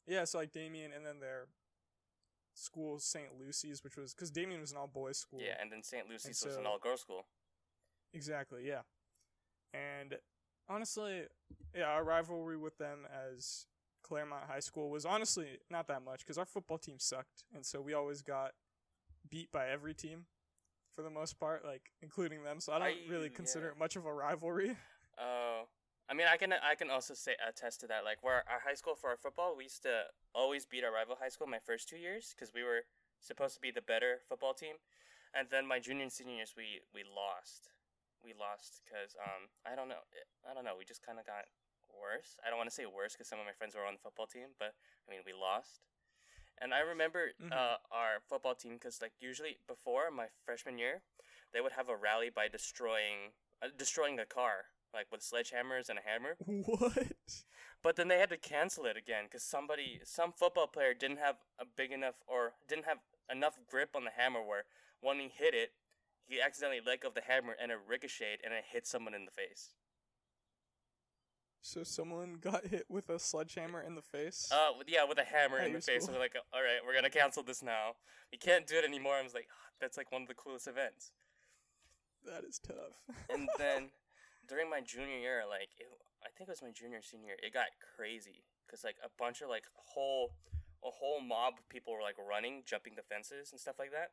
[0.05, 1.47] yeah, so like Damien and then their
[2.53, 3.29] school St.
[3.39, 5.39] Lucy's, which was because Damien was an all boys school.
[5.41, 6.07] Yeah, and then St.
[6.09, 7.25] Lucy's was an all girls school.
[8.13, 8.81] Exactly, yeah.
[9.73, 10.15] And
[10.67, 11.23] honestly,
[11.73, 13.67] yeah, our rivalry with them as
[14.09, 17.79] Claremont High School was honestly not that much because our football team sucked, and so
[17.79, 18.51] we always got
[19.29, 20.25] beat by every team
[20.91, 22.59] for the most part, like including them.
[22.59, 23.71] So I don't I- really consider yeah.
[23.73, 24.75] it much of a rivalry.
[25.19, 25.63] Oh,
[26.09, 28.03] I mean, I can I can also say attest to that.
[28.03, 31.17] Like, where our high school for our football, we used to always beat our rival
[31.21, 32.81] high school my first two years because we were
[33.21, 34.75] supposed to be the better football team,
[35.35, 37.69] and then my junior and senior years we we lost.
[38.23, 40.01] We lost because um I don't know
[40.49, 41.45] I don't know we just kind of got
[41.93, 42.39] worse.
[42.45, 44.27] I don't want to say worse because some of my friends were on the football
[44.27, 44.73] team, but
[45.07, 45.81] I mean we lost.
[46.61, 47.51] And I remember Mhm.
[47.53, 51.01] uh, our football team because like usually before my freshman year,
[51.53, 55.99] they would have a rally by destroying uh, destroying a car like with sledgehammers and
[55.99, 56.35] a hammer.
[56.45, 57.11] what?
[57.81, 61.37] But then they had to cancel it again because somebody, some football player didn't have
[61.59, 62.99] a big enough or didn't have
[63.31, 64.65] enough grip on the hammer where
[64.99, 65.71] when he hit it,
[66.25, 69.25] he accidentally let go of the hammer and it ricocheted and it hit someone in
[69.25, 69.75] the face.
[71.61, 74.49] So someone got hit with a sledgehammer in the face.
[74.51, 76.03] Uh, yeah, with a hammer At in the face.
[76.03, 76.15] School?
[76.15, 77.93] we're like, all right, we're gonna cancel this now.
[78.31, 79.15] We can't do it anymore.
[79.15, 81.11] I was like, "Ah, that's like one of the coolest events.
[82.25, 82.99] that is tough.
[83.33, 83.89] And then
[84.47, 85.87] during my junior year, like it,
[86.23, 89.41] I think it was my junior senior, year, it got crazy because like a bunch
[89.41, 90.33] of like whole
[90.83, 94.11] a whole mob of people were like running, jumping the fences and stuff like that.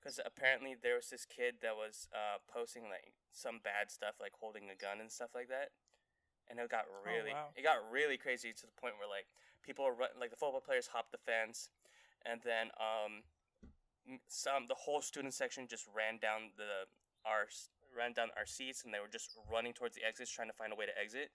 [0.00, 4.32] Because apparently there was this kid that was uh, posting like some bad stuff, like
[4.40, 5.70] holding a gun and stuff like that,
[6.52, 7.48] and it got really wow.
[7.56, 9.24] it got really crazy to the point where like
[9.64, 11.72] people were run- like the football players hopped the fence,
[12.28, 13.24] and then um
[14.28, 16.84] some the whole student section just ran down the
[17.24, 17.48] our
[17.96, 20.72] ran down our seats and they were just running towards the exits trying to find
[20.72, 21.32] a way to exit.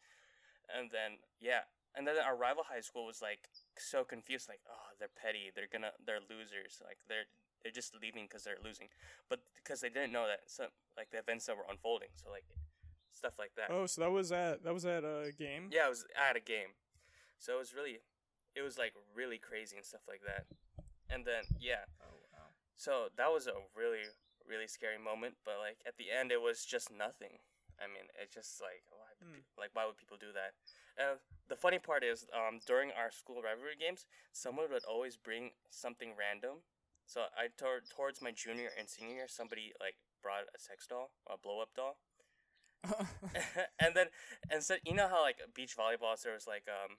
[0.69, 4.93] And then yeah and then our rival high school was like so confused like oh
[4.99, 5.49] they're petty.
[5.55, 6.77] They're gonna they're losers.
[6.85, 7.25] Like they're
[7.63, 8.87] they're just leaving because they're losing.
[9.29, 12.13] But because they didn't know that some like the events that were unfolding.
[12.13, 12.45] So like
[13.17, 15.69] stuff like that Oh, so that was at that was at a game.
[15.73, 16.77] yeah, it was at a game.
[17.39, 17.97] So it was really
[18.55, 20.45] it was like really crazy and stuff like that.
[21.09, 22.49] And then yeah, Oh wow.
[22.75, 24.05] so that was a really
[24.47, 27.41] really scary moment, but like at the end it was just nothing.
[27.81, 29.41] I mean, it's just like why would Hmm.
[29.57, 30.53] like why would people do that?
[30.97, 35.51] And the funny part is um during our school rivalry games, someone would always bring
[35.69, 36.61] something random.
[37.05, 41.11] So I tor- towards my junior and senior year, somebody like brought a sex doll,
[41.29, 41.97] a blow up doll.
[43.79, 44.07] and then
[44.51, 46.97] instead you know how like beach volleyball, there was like um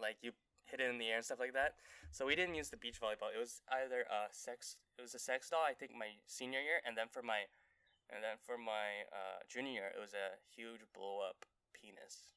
[0.00, 0.32] like you
[0.64, 1.74] hit it in the air and stuff like that?
[2.12, 3.34] So we didn't use the beach volleyball.
[3.34, 6.84] It was either a sex it was a sex doll i think my senior year
[6.84, 7.48] and then for my
[8.12, 12.36] and then for my uh, junior year it was a huge blow up penis.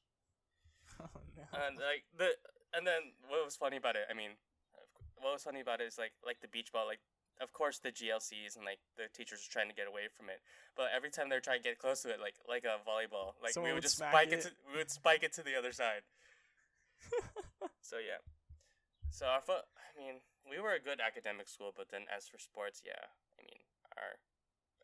[1.00, 1.42] Oh no.
[1.66, 2.38] and like the
[2.70, 4.38] and then what was funny about it i mean
[5.18, 7.02] what was funny about it is like like the beach ball like
[7.40, 10.38] of course the glcs and like the teachers are trying to get away from it
[10.76, 13.50] but every time they're trying to get close to it like like a volleyball like
[13.52, 14.42] Someone we would would just spike it, it.
[14.46, 16.02] to, we would spike it to the other side.
[17.84, 18.20] So yeah.
[19.10, 22.38] So our fo- i mean we were a good academic school but then as for
[22.38, 23.60] sports yeah i mean
[23.96, 24.18] our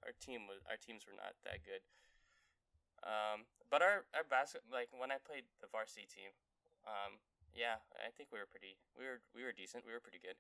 [0.06, 1.82] our team was our teams were not that good.
[3.02, 6.32] Um but our our basket like when i played the varsity team
[6.84, 7.18] um
[7.56, 10.36] yeah i think we were pretty we were we were decent we were pretty good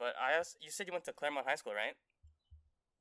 [0.00, 1.94] but i also, you said you went to claremont high school right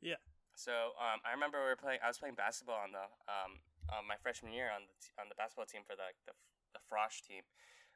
[0.03, 0.19] Yeah.
[0.53, 4.03] so um i remember we were playing i was playing basketball on the um uh,
[4.05, 6.35] my freshman year on the t- on the basketball team for the the,
[6.75, 7.47] the frosh team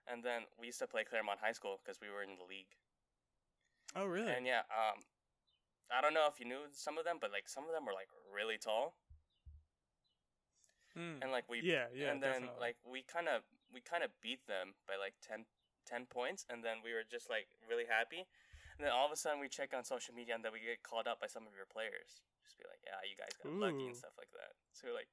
[0.08, 2.74] and then we used to play claremont high school because we were in the league
[4.00, 4.32] oh really?
[4.32, 5.04] and yeah um
[5.92, 7.94] i don't know if you knew some of them but like some of them were
[7.94, 8.96] like really tall
[10.94, 11.18] Hmm.
[11.26, 12.62] and like we yeah, yeah, and then definitely.
[12.62, 13.42] like we kind of
[13.74, 15.50] we kind of beat them by like 10,
[15.90, 18.30] 10 points and then we were just like really happy
[18.84, 20.84] and then all of a sudden we check on social media and then we get
[20.84, 22.20] called up by some of your players.
[22.44, 24.60] Just be like yeah you guys got lucky and stuff like that.
[24.76, 25.08] So we're like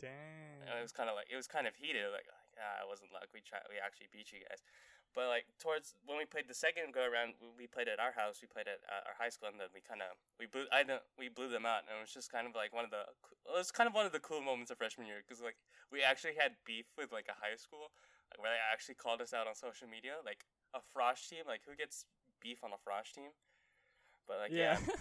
[0.00, 0.64] Dang.
[0.64, 2.88] and it was kind of like it was kind of heated like, like ah, it
[2.88, 3.28] wasn't luck.
[3.36, 4.64] We tried we actually beat you guys.
[5.12, 8.16] But like towards when we played the second go around we- we played at our
[8.16, 10.64] house we played at uh, our high school and then we kind of we blew
[10.72, 12.92] I don't we blew them out and it was just kind of like one of
[12.96, 13.04] the
[13.44, 15.60] it was kind of one of the cool moments of freshman year because like
[15.92, 17.92] we actually had beef with like a high school
[18.32, 21.60] like where they actually called us out on social media like a frosh team like
[21.68, 22.08] who gets
[22.42, 23.30] beef on a frosh team
[24.26, 24.94] but like yeah, yeah.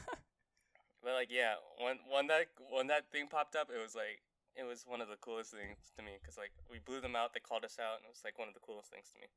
[1.03, 4.21] but like yeah when when that when that thing popped up it was like
[4.55, 7.33] it was one of the coolest things to me because like we blew them out
[7.33, 9.27] they called us out and it was like one of the coolest things to me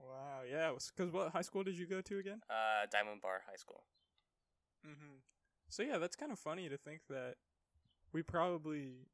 [0.00, 0.40] wow.
[0.48, 0.72] Yeah.
[0.72, 2.40] Because what high school did you go to again?
[2.48, 3.84] uh diamond bar high school
[4.86, 5.20] Mm-hmm.
[5.68, 7.34] So yeah, that's kind of funny to think that
[8.12, 9.06] we probably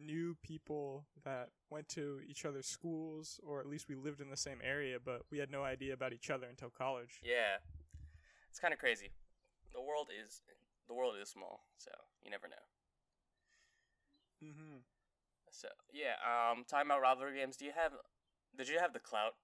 [0.00, 4.36] knew people that went to each other's schools, or at least we lived in the
[4.36, 7.20] same area, but we had no idea about each other until college.
[7.22, 7.58] yeah.
[8.50, 9.10] It's kind of crazy.
[9.72, 10.42] The world is
[10.86, 11.90] the world is small so
[12.22, 12.64] you never know.
[14.44, 14.76] Mm-hmm.
[15.50, 17.92] so yeah um talking about rivalry games do you have
[18.56, 19.34] did you have the clout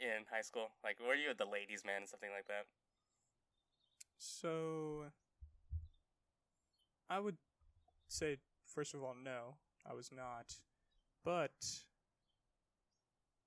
[0.00, 0.70] in high school?
[0.82, 2.66] Like were you the ladies man and something like that?
[4.18, 5.04] So
[7.08, 7.36] I would
[8.08, 9.54] say first of all, no,
[9.88, 10.54] I was not.
[11.24, 11.52] But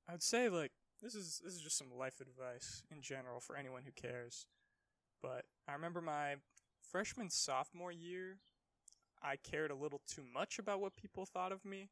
[0.07, 3.83] I'd say like this is this is just some life advice in general for anyone
[3.85, 4.47] who cares.
[5.21, 6.35] But I remember my
[6.81, 8.37] freshman sophomore year,
[9.21, 11.89] I cared a little too much about what people thought of me.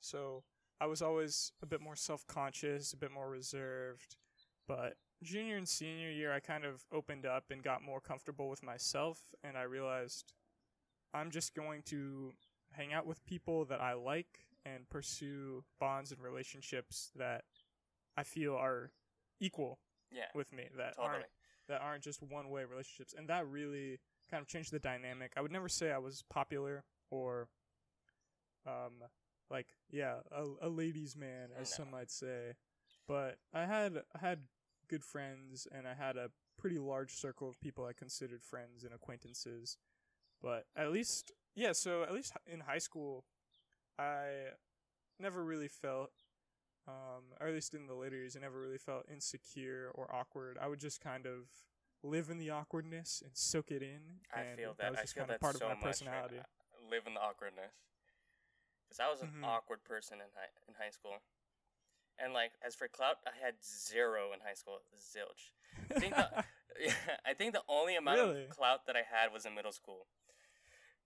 [0.00, 0.44] So
[0.80, 4.16] I was always a bit more self-conscious, a bit more reserved.
[4.66, 8.62] But junior and senior year, I kind of opened up and got more comfortable with
[8.62, 10.32] myself, and I realized
[11.12, 12.32] I'm just going to
[12.72, 17.44] hang out with people that I like and pursue bonds and relationships that
[18.16, 18.90] I feel are
[19.40, 19.78] equal
[20.12, 21.14] yeah with me that totally.
[21.14, 21.26] aren't
[21.68, 23.14] that aren't just one way relationships.
[23.16, 23.98] And that really
[24.30, 25.32] kind of changed the dynamic.
[25.36, 27.48] I would never say i was popular or
[28.66, 29.02] um
[29.50, 31.84] like yeah a, a ladies man as No.
[31.84, 32.54] some might say.
[33.08, 34.40] But i had I had
[34.88, 38.92] good friends and i had a pretty large circle of people i considered friends and
[38.92, 39.76] acquaintances.
[40.42, 43.24] But at least yeah so at least in high school
[43.98, 44.56] I
[45.18, 46.12] never really felt,
[46.88, 50.56] um, or at least in the later years, I never really felt insecure or awkward.
[50.58, 51.52] I would just kind of
[52.02, 54.24] live in the awkwardness and soak it in.
[54.34, 54.90] I and feel that.
[54.90, 56.00] was I just feel kind of that part so of my much.
[56.00, 56.36] personality.
[56.36, 56.48] now.
[56.90, 57.74] Live in the awkwardness.
[58.88, 59.44] Because I was an Mhm.
[59.44, 61.20] awkward person in high in high school,
[62.18, 64.80] and like as for clout, I had zero in high school.
[64.96, 65.52] Zilch.
[65.94, 66.24] I think the,
[66.80, 68.44] yeah, I think the only amount Really?
[68.44, 70.06] of clout that I had was in middle school.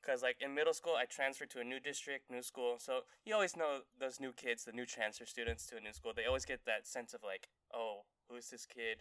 [0.04, 2.76] Cause like in middle school, I transferred to a new district, new school.
[2.78, 6.12] So you always know those new kids, the new transfer students to a new school.
[6.14, 8.98] They always get that sense of like, oh, who's this kid?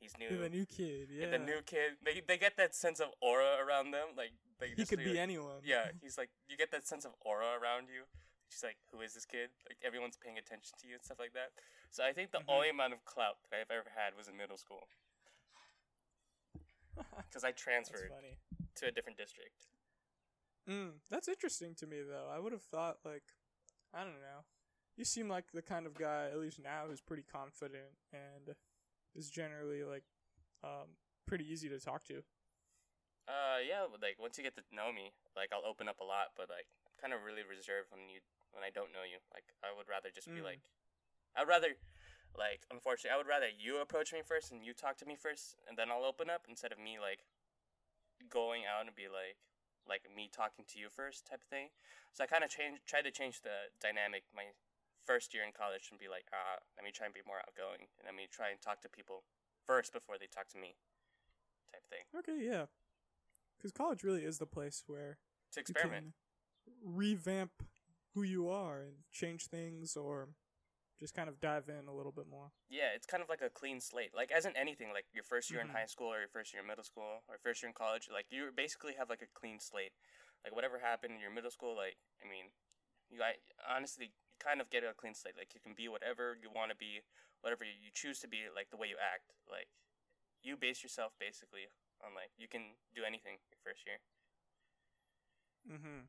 [0.00, 0.36] He's new.
[0.36, 1.30] The new kid, yeah.
[1.30, 4.08] The new kid, they, they get that sense of aura around them.
[4.16, 5.62] Like they he just could be like- anyone.
[5.62, 8.02] Yeah, he's like you get that sense of aura around you.
[8.50, 9.50] She's like, who is this kid?
[9.70, 11.52] Like everyone's paying attention to you and stuff like that.
[11.90, 12.50] So I think the Mhm.
[12.50, 14.88] only amount of clout that I've ever had was in middle school
[17.30, 18.10] because I transferred
[18.76, 19.70] to a different district.
[20.68, 22.28] Mm, that's interesting to me, though.
[22.34, 23.22] I would have thought, like,
[23.92, 24.44] I don't know.
[24.96, 28.56] You seem like the kind of guy, at least now, who's pretty confident and
[29.14, 30.04] is generally, like,
[30.62, 30.96] um,
[31.26, 32.22] pretty easy to talk to.
[33.24, 36.36] Uh, yeah, like once you get to know me, like I'll open up a lot,
[36.36, 36.68] but like
[37.00, 38.20] kind of really reserved when you
[38.52, 39.16] when I don't know you.
[39.32, 40.44] Like I would rather just be Mm.
[40.44, 40.60] like,
[41.36, 41.76] I'd rather,
[42.36, 45.56] like unfortunately, I would rather you approach me first and you talk to me first,
[45.68, 47.24] and then I'll open up instead of me like
[48.28, 49.40] going out and be like
[49.88, 51.68] like me talking to you first type of thing.
[52.12, 54.52] So I kind of change tried to change the dynamic my
[55.04, 57.88] first year in college and be like, ah, let me try and be more outgoing
[58.00, 59.24] and let me try and talk to people
[59.66, 60.76] first before they talk to me,
[61.72, 62.04] type thing.
[62.16, 62.66] Okay, yeah.
[63.56, 65.18] Because college really is the place where
[65.52, 66.12] To you experiment.
[66.64, 67.50] can revamp
[68.14, 70.28] who you are and change things or
[71.00, 72.52] just kind of dive in a little bit more.
[72.68, 74.14] Yeah, it's kind of like a clean slate.
[74.14, 75.70] Like as in anything, like your first year Mhm.
[75.70, 78.08] in high school or your first year in middle school or first year in college,
[78.10, 79.92] like you basically have like a clean slate.
[80.44, 82.52] Like whatever happened in your middle school, like I mean,
[83.10, 83.36] you I
[83.68, 85.36] honestly kind of get a clean slate.
[85.36, 87.02] Like you can be whatever you want to be,
[87.40, 89.30] whatever you choose to be, like the way you act.
[89.50, 89.68] Like
[90.42, 91.68] you base yourself basically
[92.04, 93.98] on like you can do anything your first year.
[95.70, 96.04] Mm-hmm.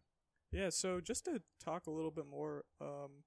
[0.52, 3.24] Yeah, so just to talk a little bit more um,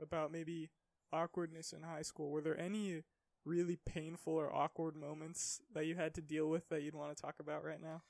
[0.00, 0.70] about maybe
[1.14, 3.02] awkwardness in high school, were there any
[3.44, 7.22] really painful or awkward moments that you had to deal with that you'd want to
[7.22, 8.02] talk about right now?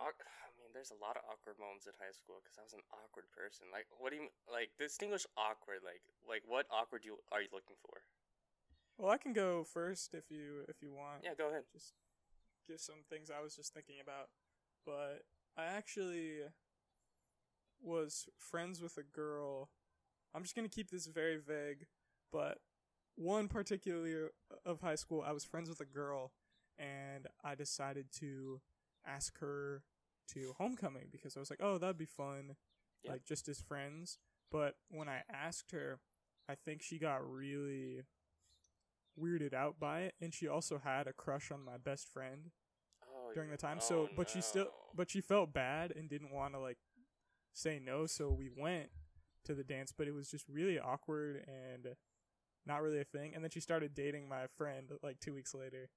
[0.00, 0.10] I
[0.58, 3.28] mean, there's a lot of awkward moments in high school because I was an awkward
[3.36, 3.68] person.
[3.70, 4.72] Like, what do you like?
[4.80, 5.84] Distinguish awkward.
[5.84, 8.02] Like, like what awkward you are you looking for?
[8.96, 11.22] Well, I can go first if you if you want.
[11.22, 11.68] Yeah, go ahead.
[11.72, 11.94] Just
[12.66, 14.32] give some things I was just thinking about.
[14.84, 16.48] But I actually
[17.82, 19.70] was friends with a girl.
[20.34, 21.86] I'm just going to keep this very vague,
[22.32, 22.58] but
[23.16, 26.32] one particularly uh, of high school, I was friends with a girl
[26.78, 28.60] and I decided to
[29.06, 29.82] ask her
[30.32, 32.56] to homecoming because I was like, "Oh, that'd be fun."
[33.02, 33.12] Yeah.
[33.12, 34.18] Like just as friends.
[34.50, 36.00] But when I asked her,
[36.48, 38.02] I think she got really
[39.20, 42.50] weirded out by it and she also had a crush on my best friend
[43.04, 43.78] Oh, during the time.
[43.80, 46.78] oh, so, but she still, but she felt bad and didn't want to like
[47.52, 48.06] say no.
[48.06, 48.88] So we went
[49.44, 51.94] to the dance, but it was just really awkward and
[52.66, 53.32] not really a thing.
[53.34, 55.90] And then she started dating my friend like two weeks later.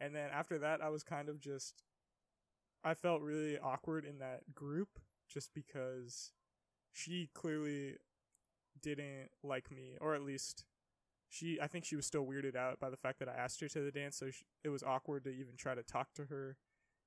[0.00, 1.82] And then after that, I was kind of just,
[2.82, 6.32] I felt really awkward in that group just because
[6.92, 7.96] she clearly
[8.80, 10.64] didn't like me, or at least
[11.28, 13.68] she, I think she was still weirded out by the fact that I asked her
[13.68, 14.16] to the dance.
[14.16, 16.56] So sh it was awkward to even try to talk to her.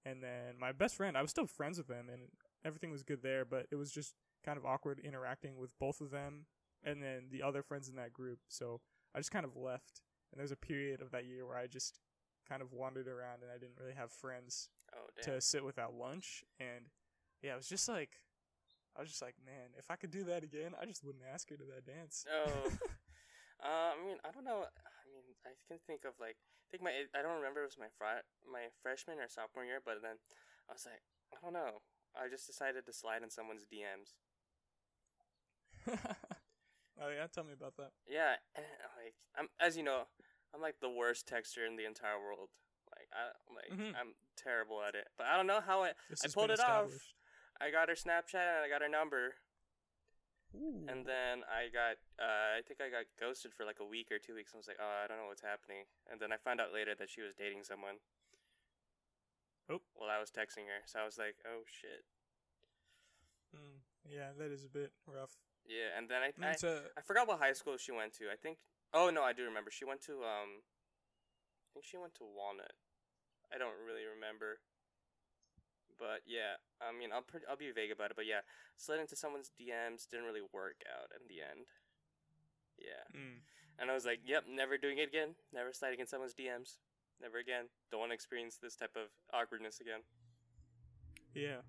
[0.05, 2.23] And then my best friend, I was still friends with him and
[2.65, 4.13] everything was good there, but it was just
[4.45, 6.45] kind of awkward interacting with both of them
[6.83, 8.39] and then the other friends in that group.
[8.47, 8.81] So
[9.15, 10.01] I just kind of left.
[10.31, 11.99] And there was a period of that year where I just
[12.49, 15.93] kind of wandered around and I didn't really have friends Oh to sit with at
[15.93, 16.43] lunch.
[16.59, 16.89] And
[17.41, 18.21] yeah, it was just like,
[18.97, 21.49] I was just like, man, if I could do that again, I just wouldn't ask
[21.49, 22.25] her to that dance.
[22.29, 22.43] No.
[23.63, 24.65] uh, I mean, I don't know.
[24.65, 27.77] I mean, I can think of like, I think my, I don't remember if it
[27.77, 30.17] was my fr- my freshman or sophomore year, but then
[30.69, 31.01] I was like,
[31.33, 31.81] I don't know.
[32.13, 34.13] I just decided to slide in someone's DMs.
[37.03, 37.91] oh yeah, tell me about that.
[38.07, 40.07] Yeah, like I'm, as you know,
[40.55, 42.49] I'm like the worst texter in the entire world.
[42.95, 43.95] Like I, like Mhm.
[43.99, 45.09] I'm terrible at it.
[45.17, 46.91] But I don't know how I, This I pulled it off.
[47.59, 49.35] I got her Snapchat and I got her number,
[50.55, 50.85] Ooh.
[50.89, 54.19] and then I got, uh, I think I got ghosted for like a week or
[54.19, 54.51] two weeks.
[54.53, 55.85] And I was like, oh, I don't know what's happening.
[56.09, 58.01] And then I found out later that she was dating someone.
[59.69, 59.81] Oh.
[59.95, 62.03] While I was texting her, so I was like, oh shit.
[63.55, 65.37] Mm, yeah, that is a bit rough.
[65.65, 67.91] Yeah, and then I, I mean, I, it's a- I forgot what high school she
[67.91, 68.25] went to.
[68.31, 68.57] I think.
[68.93, 69.71] Oh no, I do remember.
[69.71, 70.61] She went to um.
[70.61, 72.73] I think she went to Walnut.
[73.53, 74.59] I don't really remember.
[75.97, 78.41] But yeah, I mean, I'll pre- I'll be vague about it, but yeah,
[78.77, 81.65] slid into someone's DMs didn't really work out in the end.
[82.77, 83.39] Yeah, Mm.
[83.79, 85.35] and I was like, yep, never doing it again.
[85.53, 86.77] Never sliding in someone's DMs.
[87.21, 87.69] Never again.
[87.91, 90.01] Don't want to experience this type of awkwardness again.
[91.33, 91.61] Yeah.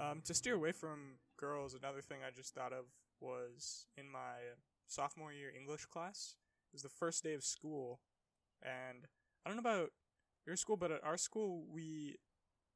[0.00, 2.86] Um, to steer away from girls, another thing I just thought of
[3.20, 4.56] was in my
[4.86, 6.36] sophomore year English class.
[6.72, 8.00] It was the first day of school,
[8.62, 9.06] and
[9.44, 9.90] I don't know about
[10.46, 12.16] your school, but at our school we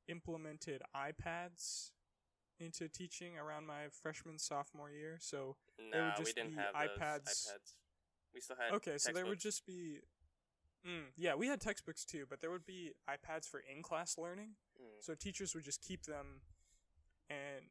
[0.08, 1.90] implemented iPads
[2.58, 5.18] into teaching around my freshman sophomore year.
[5.20, 5.56] So
[5.90, 7.24] There would just didn't be have iPads.
[7.24, 7.74] iPads.
[8.34, 9.98] We still had okay, so there would just be.
[10.86, 14.56] Mm, yeah, we had textbooks too, but there would be iPads for in class learning.
[14.80, 15.04] Mm.
[15.04, 16.40] So teachers would just keep them,
[17.28, 17.66] and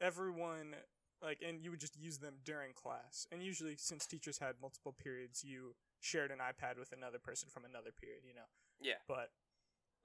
[0.00, 0.74] everyone
[1.22, 3.26] like, and you would just use them during class.
[3.30, 7.64] And usually, since teachers had multiple periods, you shared an iPad with another person from
[7.64, 8.22] another period.
[8.26, 8.48] You know.
[8.80, 9.00] Yeah.
[9.06, 9.30] But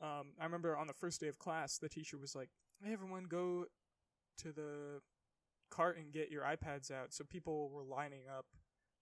[0.06, 2.50] um, I remember on the first day of class, the teacher was like,
[2.84, 3.66] "Hey, everyone, go
[4.40, 5.02] to the
[5.70, 8.46] cart and get your iPads out." So people were lining up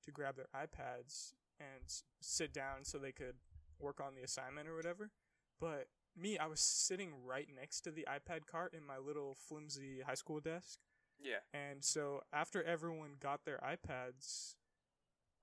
[0.05, 1.83] to grab their iPads and
[2.21, 3.35] sit down so they could
[3.79, 5.11] work on the assignment or whatever.
[5.59, 5.87] But
[6.17, 10.15] me, I was sitting right next to the iPad cart in my little flimsy high
[10.15, 10.79] school desk.
[11.21, 11.39] Yeah.
[11.53, 14.55] And so after everyone got their iPads,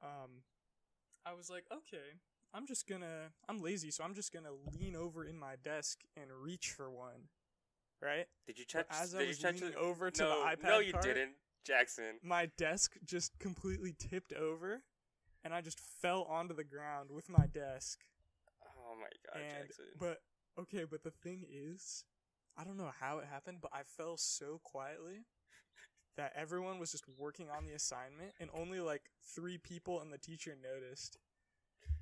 [0.03, 0.43] um,
[1.25, 2.19] I was like, okay,
[2.55, 6.27] I'm just gonna, I'm lazy, so I'm just gonna lean over in my desk and
[6.31, 7.29] reach for one,
[8.01, 8.27] right?
[8.47, 8.87] Did you touch?
[8.91, 9.77] But as I was you leaning it?
[9.77, 11.33] over to no, the iPad no, you cart, didn't,
[11.65, 12.19] Jackson.
[12.23, 14.83] my desk just completely tipped over,
[15.45, 18.01] and I just fell onto the ground with my desk.
[18.65, 19.85] Oh my god, and Jackson.
[19.99, 20.19] but
[20.61, 22.05] okay, but the thing is,
[22.59, 25.25] I don't know how it happened, but I fell so quietly
[26.17, 29.03] that everyone was just working on the assignment, and only like
[29.35, 31.19] three people and the teacher noticed.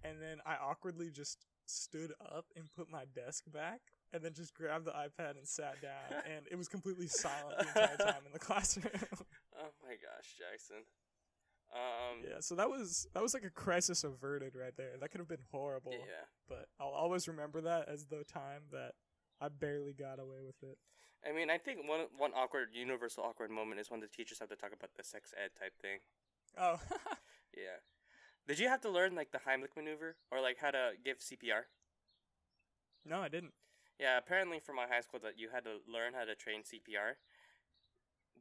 [0.02, 3.80] And then I awkwardly just stood up and put my desk back,
[4.12, 7.68] and then just grabbed the iPad and sat down, and it was completely silent the
[7.68, 8.86] entire time in the classroom.
[8.94, 10.84] oh my gosh, Jackson.
[11.72, 12.24] Um.
[12.28, 14.94] yeah, so that was that was like a crisis averted right there.
[15.00, 15.92] That could have been horrible.
[15.92, 16.26] Yeah.
[16.48, 18.94] but I'll always remember that as the time that
[19.40, 20.78] I barely got away with it.
[21.26, 24.48] I mean, I think one one awkward, universal awkward moment is when the teachers have
[24.48, 26.00] to talk about the sex ed type thing.
[26.56, 26.80] Oh,
[27.56, 27.80] Yeah.
[28.46, 31.68] Did you have to learn like the Heimlich maneuver or like how to give CPR?
[33.04, 33.54] no, I didn't.
[34.00, 37.18] Yeah, apparently from my high school that you had to learn how to train CPR.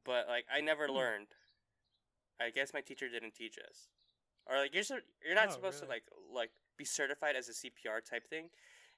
[0.04, 0.96] But like I never Hmm.
[0.96, 1.28] learned.
[2.40, 3.90] I guess my teacher didn't teach us.
[4.48, 4.84] Or like you're
[5.26, 6.04] you're not Oh, supposed to like
[6.34, 8.50] like be certified as a CPR type thing.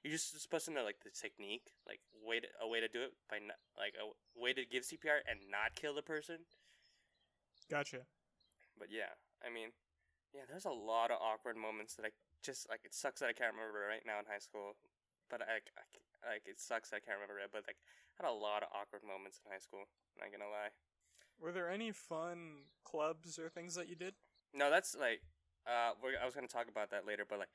[0.02, 3.02] You're just supposed to know like the technique, like way to, a way to do
[3.02, 6.42] it by not, like a way to give CPR and not kill the person.
[7.70, 8.02] Gotcha.
[8.78, 9.70] But yeah, I mean,
[10.34, 12.10] yeah, there's a lot of awkward moments that I
[12.42, 12.82] just like.
[12.82, 14.74] It sucks that I can't remember right now in high school,
[15.30, 17.52] but I, I like it sucks that I can't remember it.
[17.52, 17.78] But like,
[18.18, 19.86] I had a lot of awkward moments in high school.
[20.18, 20.74] Not gonna lie.
[21.38, 24.14] Were there any fun clubs or things that you did?
[24.54, 25.20] No, that's like,
[25.66, 27.52] uh, we're, I was gonna talk about that later, but like,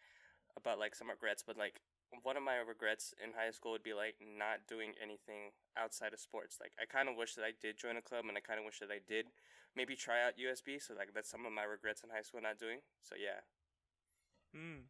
[0.55, 1.43] about like some regrets.
[1.45, 1.81] But like,
[2.23, 6.19] one of my regrets in high school would be like not doing anything outside of
[6.19, 6.57] sports.
[6.59, 8.65] Like, I kind of wish that I did join a club, and I kind of
[8.65, 9.27] wish that I did
[9.75, 10.81] maybe try out ASB.
[10.81, 12.79] So like, that's some of my regrets in high school not doing.
[13.03, 13.43] So yeah.
[14.55, 14.87] Hmm.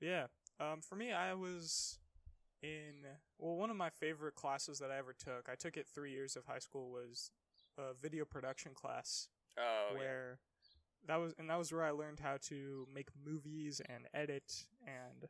[0.00, 0.26] Yeah.
[0.58, 1.98] Um, for me, I was
[2.62, 3.06] in
[3.38, 5.48] well, one of my favorite classes that I ever took.
[5.50, 7.30] I took it three years of high school was
[7.78, 9.28] a video production class.
[9.58, 9.98] Oh yeah.
[9.98, 10.38] where
[11.06, 15.28] that was and that was where I learned how to make movies and edit and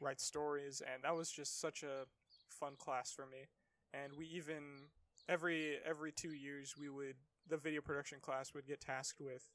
[0.00, 2.06] write stories and that was just such a
[2.48, 3.48] fun class for me.
[3.92, 4.90] And we even
[5.28, 7.16] every every 2 years we would
[7.48, 9.50] the video production class would get tasked with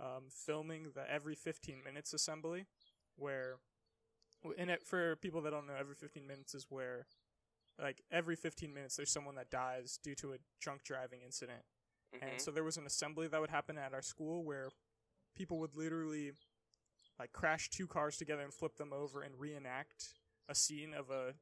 [0.00, 2.66] um, filming the every 15 minutes assembly
[3.16, 3.56] where
[4.56, 7.06] in it for people that don't know every 15 minutes is where
[7.80, 11.62] like every 15 minutes there's someone that dies due to a drunk driving incident
[12.14, 12.22] Mhm.
[12.30, 14.70] and so there was an assembly that would happen at our school where
[15.34, 16.32] people would literally
[17.18, 20.14] like crash two cars together and flip them over and reenact
[20.48, 21.34] a scene of a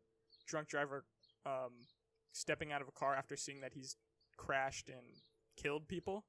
[0.47, 1.05] drunk driver
[1.45, 1.87] um,
[2.33, 3.97] stepping out of a car after seeing that he's
[4.37, 5.22] crashed and
[5.57, 6.24] killed people.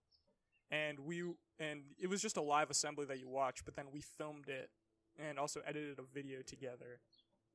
[0.69, 1.23] And we
[1.59, 4.69] and it was just a live assembly that you watch, but then we filmed it
[5.17, 6.99] and also edited a video together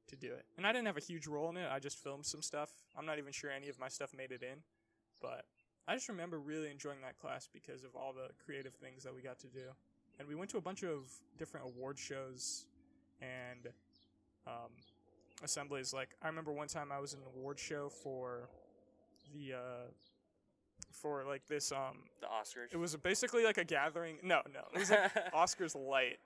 [0.09, 0.45] to do it.
[0.57, 1.69] And I didn't have a huge role in it.
[1.71, 2.71] I just filmed some stuff.
[2.97, 4.63] I'm not even sure any of my stuff made it in,
[5.21, 5.45] but
[5.87, 9.23] I just remember really enjoying that class because of all the creative things that we
[9.23, 9.71] got to do.
[10.19, 12.67] And we went to a bunch of different award shows
[13.21, 13.69] and
[14.47, 14.71] um,
[15.43, 15.93] assemblies.
[15.93, 18.49] Like I remember one time I was in an award show for
[19.35, 19.91] the uh,
[20.93, 22.73] for like this um the Oscars.
[22.73, 24.19] it was basically like a gathering.
[24.23, 26.19] No, no, it was like Oscars light.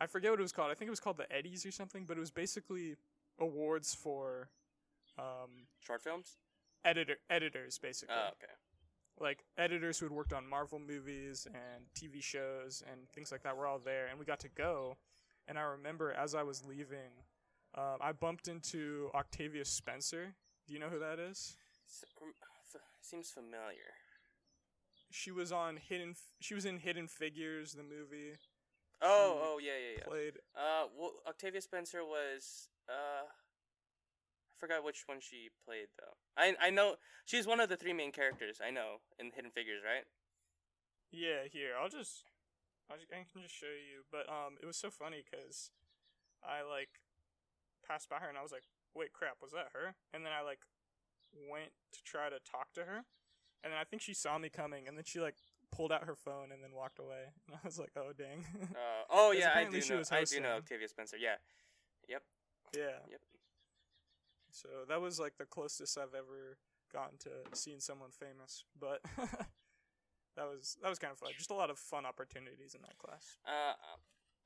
[0.00, 0.70] I forget what it was called.
[0.70, 2.04] I think it was called the Eddies or something.
[2.06, 2.96] But it was basically
[3.38, 4.48] awards for
[5.18, 6.36] um, short films.
[6.84, 8.14] editor editors basically.
[8.16, 8.52] Oh, okay.
[9.20, 13.56] Like editors who had worked on Marvel movies and TV shows and things like that
[13.56, 14.96] were all there, and we got to go.
[15.48, 17.24] And I remember as I was leaving,
[17.74, 20.34] um, I bumped into Octavia Spencer.
[20.66, 21.56] Do you know who that is?
[22.02, 23.94] F- seems familiar.
[25.10, 26.14] She was on Hidden.
[26.40, 28.32] She was in Hidden Figures, the movie.
[29.00, 30.04] Oh, oh yeah, yeah, yeah.
[30.04, 30.34] Played.
[30.56, 33.26] Uh, well, Octavia Spencer was uh,
[34.56, 36.16] I forgot which one she played though.
[36.36, 38.60] I I know she's one of the three main characters.
[38.64, 40.04] I know in Hidden Figures, right?
[41.12, 42.24] Yeah, here I'll just.
[42.88, 45.72] I can just show you, but um, it was so funny because
[46.38, 47.02] I like
[47.82, 48.62] passed by her and I was like,
[48.94, 50.60] "Wait, crap, was that her?" And then I like
[51.34, 53.04] went to try to talk to her,
[53.64, 55.34] and then I think she saw me coming, and then she like
[55.72, 59.04] pulled out her phone and then walked away, and I was like, "Oh dang." Uh,
[59.10, 60.02] oh yeah, I do know.
[60.12, 60.62] I do know.
[60.62, 61.16] Octavia Spencer.
[61.18, 61.42] Yeah,
[62.08, 62.22] yep,
[62.72, 63.02] yeah.
[63.10, 63.20] yep.
[64.56, 66.56] So that was like the closest I've ever
[66.88, 69.04] gotten to seeing someone famous, but
[70.36, 71.36] that was that was kind of fun.
[71.36, 73.36] Just a lot of fun opportunities in that class.
[73.44, 73.76] Uh,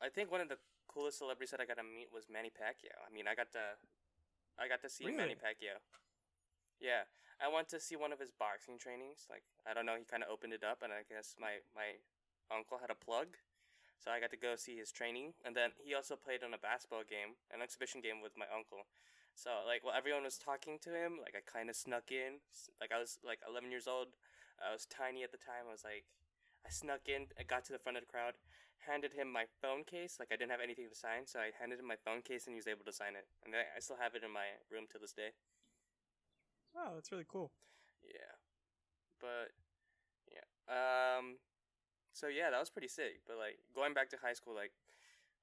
[0.02, 0.58] I think one of the
[0.90, 2.98] coolest celebrities that I got to meet was Manny Pacquiao.
[3.06, 3.78] I mean, I got to,
[4.58, 5.78] I got to see Manny Pacquiao.
[6.82, 7.06] Yeah,
[7.38, 9.30] I went to see one of his boxing trainings.
[9.30, 12.02] Like, I don't know, he kind of opened it up, and I guess my my
[12.50, 13.38] uncle had a plug,
[14.02, 15.38] so I got to go see his training.
[15.46, 18.90] And then he also played on a basketball game, an exhibition game with my uncle.
[19.34, 22.40] So like, while everyone was talking to him, like I kind of snuck in.
[22.80, 24.14] Like I was like 11 years old.
[24.60, 25.68] I was tiny at the time.
[25.68, 26.04] I was like,
[26.66, 27.32] I snuck in.
[27.38, 28.34] I got to the front of the crowd
[28.86, 30.16] handed him my phone case.
[30.18, 32.54] Like I didn't have anything to sign, so I handed him my phone case, and
[32.54, 33.26] he was able to sign it.
[33.44, 35.36] And I, I still have it in my room to this day.
[36.76, 37.50] Oh, that's really cool.
[38.04, 38.34] Yeah,
[39.20, 39.52] but
[40.30, 40.46] yeah.
[40.70, 41.36] Um,
[42.12, 43.20] so yeah, that was pretty sick.
[43.26, 44.72] But like going back to high school, like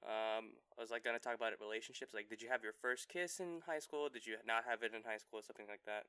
[0.05, 2.13] um, I was like gonna talk about it, relationships.
[2.13, 4.09] Like, did you have your first kiss in high school?
[4.09, 5.41] Did you not have it in high school?
[5.41, 6.05] Something like that.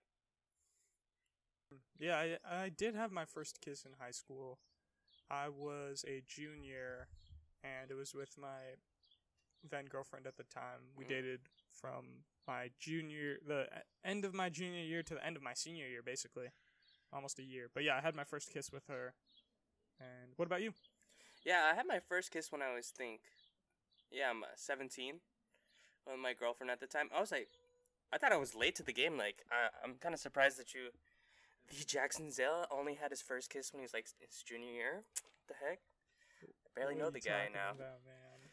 [1.99, 4.59] Yeah, I I did have my first kiss in high school.
[5.31, 7.09] I was a junior,
[7.63, 8.77] and it was with my
[9.69, 10.93] then girlfriend at the time.
[10.97, 11.09] We Mm.
[11.09, 11.41] dated
[11.73, 13.67] from my junior, the
[14.05, 16.49] end of my junior year to the end of my senior year, basically,
[17.13, 17.69] almost a year.
[17.75, 19.15] But yeah, I had my first kiss with her.
[20.01, 20.73] And what about you?
[21.45, 23.21] Yeah, I had my first kiss when I was think,
[24.11, 25.17] yeah, I'm uh, 17,
[26.07, 27.09] with my girlfriend at the time.
[27.15, 27.49] I was like,
[28.13, 29.17] I thought I was late to the game.
[29.19, 30.89] Like, I, I'm kind of surprised that you,
[31.79, 34.95] the Jackson Zella only had his first kiss when he was like his junior year.
[35.47, 35.79] What the heck?
[36.43, 37.71] I barely What know the guy now.
[37.73, 38.51] about, man?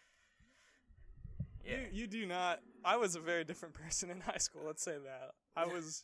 [1.63, 1.71] Yeah.
[1.91, 2.59] You you do not.
[2.83, 4.61] I was a very different person in high school.
[4.65, 5.31] Let's say that.
[5.55, 6.03] I was,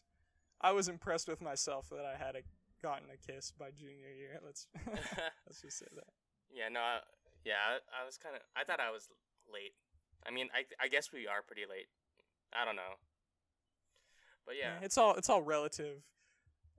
[0.60, 2.42] I was impressed with myself that I had a,
[2.82, 4.40] gotten a kiss by junior year.
[4.44, 4.68] Let's
[5.46, 6.08] let's just say that.
[6.52, 7.00] yeah, no, I,
[7.46, 9.10] yeah, I, I was kind of, I thought I was
[9.54, 9.74] late.
[10.26, 11.88] I mean, I, I guess we are pretty late.
[12.54, 13.00] I don't know.
[14.46, 14.80] But yeah.
[14.82, 16.04] it's all it's all relative.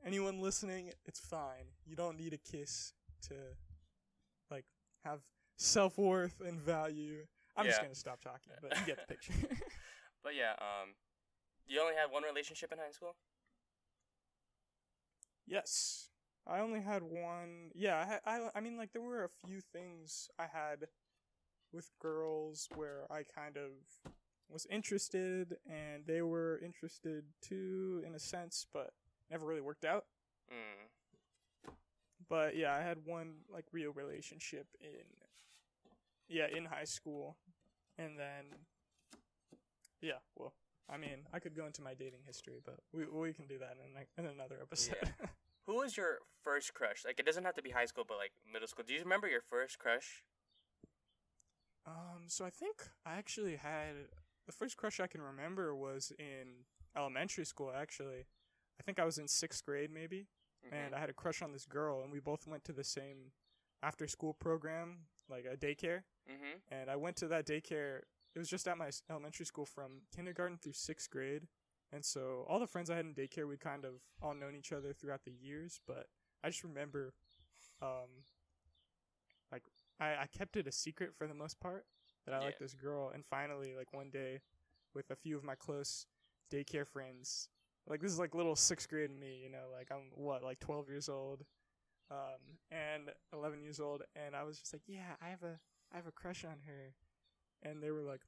[0.04, 1.70] Anyone listening, it's fine.
[1.86, 2.92] You don't need a kiss
[3.28, 3.34] to,
[4.50, 4.64] like,
[5.04, 5.20] have
[5.56, 7.18] self worth and value.
[7.56, 9.32] I'm just gonna stop talking, but you get the picture.
[10.22, 10.94] But yeah, um,
[11.66, 13.16] you only had one relationship in high school?
[15.46, 16.08] Yes.
[16.46, 17.70] I only had one.
[17.74, 20.86] Yeah, I, I I mean like there were a few things I had
[21.72, 23.70] with girls where I kind of
[24.50, 28.90] was interested and they were interested too in a sense, but
[29.30, 30.04] never really worked out.
[30.52, 31.72] Mm.
[32.28, 35.06] But yeah, I had one like real relationship in
[36.28, 37.36] yeah, in high school.
[37.98, 38.58] And then
[40.00, 40.54] yeah, well,
[40.90, 43.76] I mean, I could go into my dating history, but we we can do that
[43.84, 45.12] in like, in another episode.
[45.66, 47.04] Who was your first crush?
[47.06, 48.84] Like, it doesn't have to be high school, but like middle school.
[48.86, 50.24] Do you remember your first crush?
[51.86, 53.94] Um, so I think I actually had
[54.46, 56.64] the first crush I can remember was in
[56.96, 57.72] elementary school.
[57.74, 58.26] Actually,
[58.80, 60.26] I think I was in sixth grade maybe,
[60.70, 63.32] and I had a crush on this girl, and we both went to the same
[63.82, 66.02] after school program, like a daycare.
[66.30, 66.58] Mm-hmm.
[66.70, 68.00] And I went to that daycare.
[68.34, 71.48] It was just at my elementary school from kindergarten through sixth grade,
[71.92, 74.72] and so all the friends I had in daycare, we kind of all known each
[74.72, 75.80] other throughout the years.
[75.86, 76.06] But
[76.42, 77.12] I just remember,
[77.82, 78.24] um,
[80.02, 81.84] I, I kept it a secret for the most part
[82.26, 82.66] that I liked Yeah.
[82.66, 84.40] this girl, and finally, like one day,
[84.94, 86.06] with a few of my close
[86.50, 87.48] daycare friends,
[87.86, 90.88] like this is like little sixth grade me, you know, like I'm what like twelve
[90.88, 91.44] years old,
[92.10, 95.58] um, and eleven years old, and I was just like, yeah, I have a
[95.92, 96.94] I have a crush on her,
[97.62, 98.22] and they were like,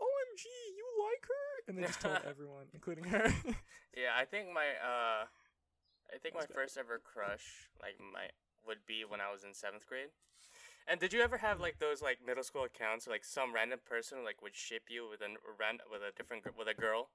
[0.00, 3.32] OMG, you like her, and they just told everyone, including her.
[3.96, 5.26] Yeah, I think my uh,
[6.12, 6.54] I think my bad.
[6.54, 8.28] first ever crush like my
[8.66, 10.10] would be when I was in seventh grade.
[10.88, 13.78] And did you ever have like those like middle school accounts where, like some random
[13.84, 15.28] person like would ship you with a
[15.60, 17.10] ran with a different gr- with a girl?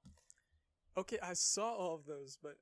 [0.96, 2.58] Okay, I saw all of those, but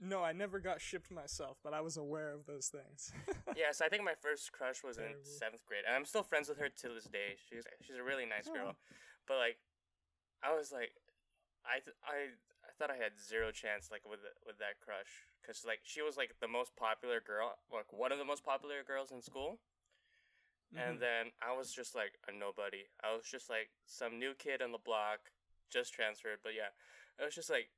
[0.00, 3.12] no, I never got shipped myself, but I was aware of those things.
[3.56, 6.48] yeah, so I think my first crush was in seventh grade, and I'm still friends
[6.48, 7.38] with her to this day.
[7.48, 8.54] She's she's a really nice oh.
[8.54, 8.94] girl, Oh.
[9.28, 9.58] but like,
[10.42, 10.90] I was like,
[11.64, 12.34] I th- I
[12.66, 16.16] I thought I had zero chance like with with that crush, cause like she was
[16.16, 19.60] like the most popular girl, like one of the most popular girls in school,
[20.74, 21.00] and Mhm.
[21.00, 22.88] then I was just like a nobody.
[23.02, 25.32] I was just like some new kid on the block,
[25.70, 26.40] just transferred.
[26.42, 26.72] But yeah,
[27.18, 27.70] it was just like,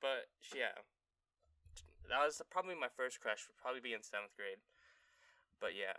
[0.00, 0.74] but yeah,
[2.08, 3.46] that was probably my first crush.
[3.48, 4.58] Would probably be in seventh grade.
[5.60, 5.96] But yeah,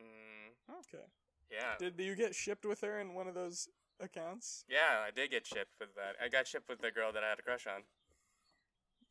[0.00, 1.04] mm, okay.
[1.50, 3.68] yeah, Did you get shipped with her in one of those
[4.00, 4.64] accounts?
[4.68, 5.04] yeah.
[5.06, 6.16] I did get shipped with that.
[6.22, 7.82] I got shipped with the girl that I had a crush on.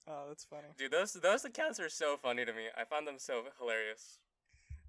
[0.07, 0.68] Oh, that's funny.
[0.78, 2.68] Dude, those those accounts are so funny to me.
[2.76, 4.20] I found them so hilarious.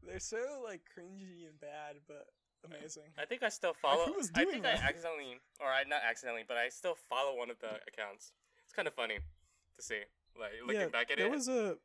[0.07, 2.27] They're so like cringy and bad, but
[2.65, 3.05] amazing.
[3.19, 4.07] I think I still follow.
[4.07, 7.51] who was I think I accidentally, or I not accidentally, but I still follow one
[7.51, 8.33] of the accounts.
[8.65, 10.01] It's kind of funny to see.
[10.39, 11.33] Like looking yeah, back at there it.
[11.33, 11.77] was a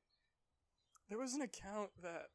[1.09, 2.27] there was an account that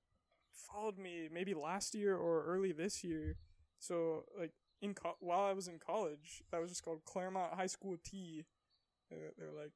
[0.53, 3.37] followed me maybe last year or early this year.
[3.79, 7.67] So like in co- while I was in college, that was just called Claremont High
[7.67, 8.45] School T.
[9.11, 9.73] They're, they're like,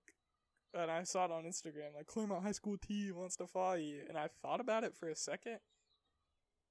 [0.75, 4.03] and I saw it on Instagram like Claremont High School T wants to follow you,
[4.09, 5.59] and I thought about it for a second,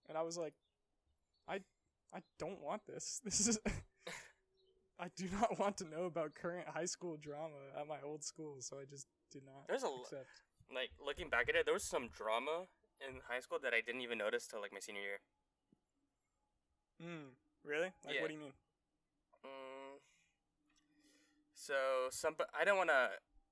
[0.10, 0.54] and I was like,
[1.48, 1.62] I
[2.14, 3.22] I don't want this.
[3.26, 3.60] This is.
[5.00, 8.56] I do not want to know about current high school drama at my old school,
[8.62, 10.42] so I just did not There's a accept.
[10.74, 12.66] like looking back at it, there was some drama
[13.00, 15.20] in high school that I didn't even notice till like my senior year.
[17.02, 17.94] Mm, really?
[18.06, 18.22] Like, Yeah.
[18.22, 18.54] what do you mean?
[19.46, 20.00] Mm,
[21.54, 23.10] so some, I don't want to,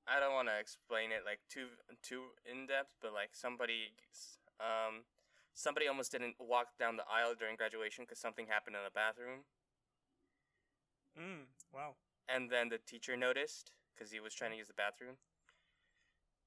[0.07, 1.67] I don't want to explain it like too
[2.01, 3.93] too in depth, but like somebody,
[4.59, 5.05] um,
[5.55, 9.47] somebody almost didn't walk down the aisle during graduation because something happened in the bathroom.
[11.15, 11.95] Mm, wow.
[12.27, 15.15] and then the teacher noticed because he was trying to use the bathroom.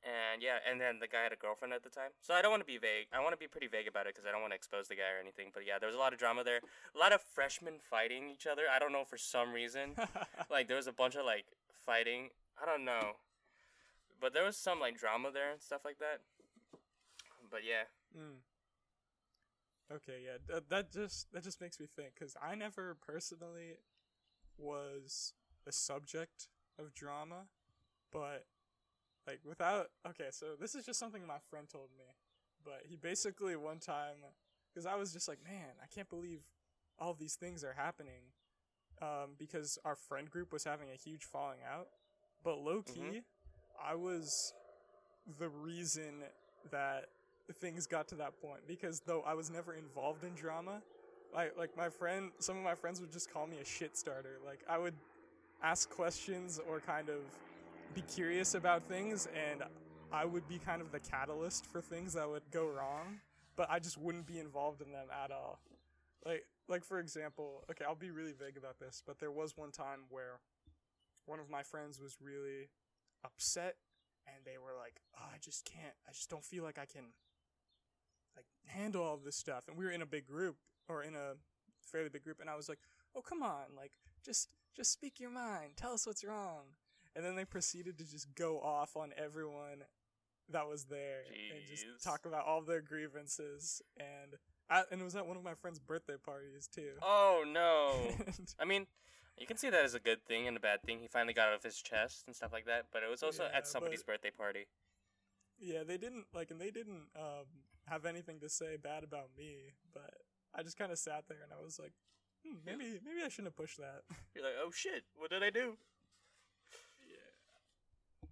[0.04, 2.14] And yeah, and then the guy had a girlfriend at the time.
[2.20, 3.11] So I don't want to be vague.
[3.11, 4.94] I want to be pretty vague about it because I don't want to expose the
[4.94, 5.50] guy or anything.
[5.52, 6.61] But yeah, there was a lot of drama there.
[6.94, 8.70] A lot of freshmen fighting each other.
[8.70, 9.98] I don't know for some reason.
[10.50, 11.46] like there was a bunch of like
[11.82, 12.30] fighting.
[12.62, 13.18] I don't know.
[14.20, 16.20] But there was some like drama there and stuff like that.
[17.50, 17.90] But yeah.
[18.14, 18.38] mm.
[19.93, 20.36] Okay, yeah.
[20.49, 23.78] That, that just that just makes me think because I never personally
[24.59, 25.32] was
[25.66, 27.47] a subject of drama,
[28.12, 28.45] but
[29.26, 32.05] like without okay, so this is just something my friend told me,
[32.64, 34.16] but he basically one time
[34.72, 36.41] because I was just like, man, I can't believe
[36.99, 38.32] all these things are happening,
[39.01, 41.89] um, because our friend group was having a huge falling out,
[42.45, 43.22] but low key,
[43.82, 44.53] I was
[45.39, 46.22] the reason
[46.70, 47.07] that
[47.57, 50.82] things got to that point because though I was never involved in drama,
[51.34, 54.38] like like my friend, some of my friends would just call me a shit starter.
[54.44, 54.94] Like I would
[55.62, 57.20] ask questions or kind of
[57.94, 59.62] be curious about things, and
[60.12, 63.20] I would be kind of the catalyst for things that would go wrong,
[63.57, 65.61] but I just wouldn't be involved in them at all.
[66.24, 69.70] Like like for example, okay, I'll be really vague about this, but there was one
[69.70, 70.40] time where
[71.26, 72.68] one of my friends was really
[73.24, 73.76] upset
[74.26, 77.05] and they were like, oh, I just can't, I just don't feel like I can
[78.36, 79.64] like handle all this stuff.
[79.68, 80.56] And we were in a big group
[80.88, 81.34] or in a
[81.80, 82.78] fairly big group, and I was like,
[83.14, 83.92] oh come on, like
[84.24, 86.74] just just speak your mind, tell us what's wrong.
[87.16, 89.82] And then they proceeded to just go off on everyone
[90.50, 94.36] that was there and just talk about all their grievances and.
[94.70, 96.90] I, and it was at one of my friend's birthday parties too.
[97.00, 97.94] Oh no.
[98.26, 98.86] And- I mean,
[99.38, 100.98] you can see that as a good thing and a bad thing.
[101.00, 102.84] He finally got it off his chest and stuff like that.
[102.92, 104.66] But it was also Yeah, at somebody's birthday party.
[105.58, 107.46] Yeah, they didn't like, and they didn't um,
[107.89, 109.72] have anything to say bad about me.
[109.93, 110.14] But
[110.55, 111.93] I just kind of sat there and I was like,
[112.47, 114.03] hmm, maybe, maybe I shouldn't have pushed that.
[114.34, 115.76] You're like, oh shit, what did I do?
[117.09, 118.28] yeah,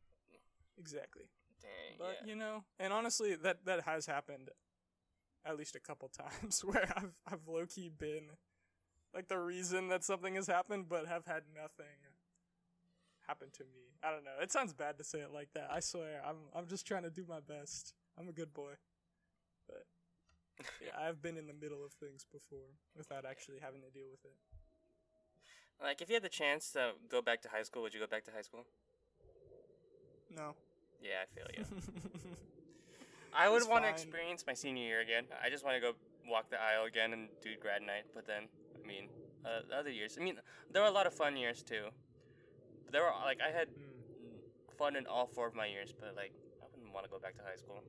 [0.78, 1.24] exactly.
[1.60, 1.98] Dang.
[1.98, 2.28] But yeah.
[2.28, 4.50] you know, and honestly, that that has happened
[5.44, 6.08] at least a couple
[6.40, 8.30] times where I've I've low key been
[9.14, 11.96] like the reason that something has happened, but have had nothing
[13.26, 13.96] happen to me.
[14.02, 14.38] I don't know.
[14.40, 15.68] It sounds bad to say it like that.
[15.72, 17.94] I swear, I'm I'm just trying to do my best.
[18.18, 18.72] I'm a good boy.
[19.68, 19.84] But
[20.80, 24.24] yeah, I've been in the middle of things before without actually having to deal with
[24.24, 24.36] it.
[25.82, 28.06] Like, if you had the chance to go back to high school, would you go
[28.06, 28.64] back to high school?
[30.34, 30.54] No.
[31.02, 31.64] Yeah, I feel you.
[33.34, 35.24] I would want to experience my senior year again.
[35.44, 35.92] I just want to go
[36.26, 38.04] walk the aisle again and do grad night.
[38.14, 38.48] But then,
[38.82, 39.08] I mean,
[39.44, 40.16] uh, the other years.
[40.18, 40.36] I mean,
[40.72, 41.92] there were a lot of fun years too.
[42.90, 44.40] There were like I had Mm.
[44.78, 47.36] fun in all four of my years, but like I wouldn't want to go back
[47.36, 47.84] to high school.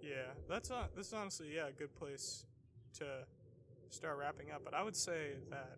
[0.00, 2.44] Yeah, that's uh, on, this is honestly yeah a good place
[2.98, 3.04] to
[3.90, 4.62] start wrapping up.
[4.64, 5.76] But I would say that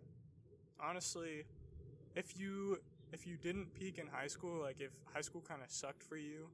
[0.79, 1.45] honestly,
[2.15, 2.79] if you
[3.13, 6.17] if you didn't peak in high school, like if high school kind of sucked for
[6.17, 6.49] you,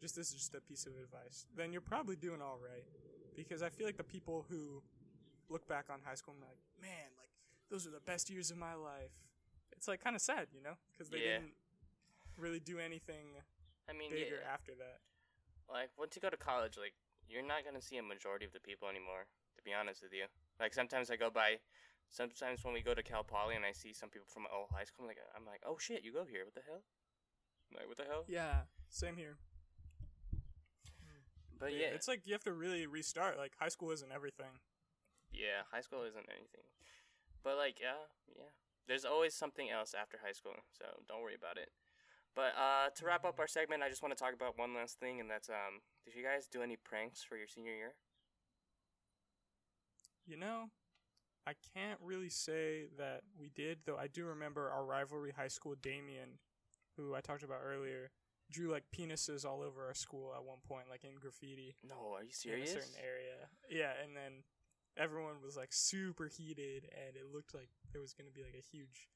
[0.00, 2.84] just this is just a piece of advice, then you're probably doing all right.
[3.36, 4.82] Because I feel like the people who
[5.48, 7.30] look back on high school and like, man, like
[7.70, 9.12] those are the best years of my life.
[9.72, 11.38] It's like kind of sad, you know, because they Yeah.
[11.38, 11.54] didn't
[12.36, 13.36] really do anything
[13.88, 15.00] I mean, bigger yeah, after that.
[15.70, 16.94] Like once you go to college, like
[17.28, 19.26] you're not gonna see a majority of the people anymore.
[19.58, 20.26] To be honest with you,
[20.60, 21.56] like sometimes I go by,
[22.10, 24.68] sometimes when we go to Cal Poly and I see some people from my old
[24.70, 26.44] high school, I'm like, I'm like, oh shit, you go here?
[26.44, 26.82] What the hell?
[27.70, 28.24] I'm like, what the hell?
[28.28, 29.38] Yeah, same here.
[31.00, 31.24] Hmm.
[31.58, 33.38] But yeah, it's like you have to really restart.
[33.38, 34.60] Like high school isn't everything.
[35.32, 36.68] yeah, high school isn't anything.
[37.42, 38.50] But like, yeah, yeah.
[38.86, 41.70] There's always something else after high school, so don't worry about it.
[42.36, 45.00] But uh, to wrap up our segment, I just want to talk about one last
[45.00, 47.94] thing, and that's um, did you guys do any pranks for your senior year?
[50.26, 50.64] You know,
[51.46, 55.76] I can't really say that we did, though I do remember our rivalry high school
[55.80, 56.38] Damien,
[56.96, 58.10] who I talked about earlier,
[58.50, 62.22] drew like penises all over our school at one point, like in graffiti No, are
[62.22, 62.70] you in serious?
[62.70, 63.48] a certain area.
[63.70, 64.42] Yeah, and then
[64.98, 68.76] everyone was like super heated, and it looked like there was gonna be like a
[68.76, 69.08] huge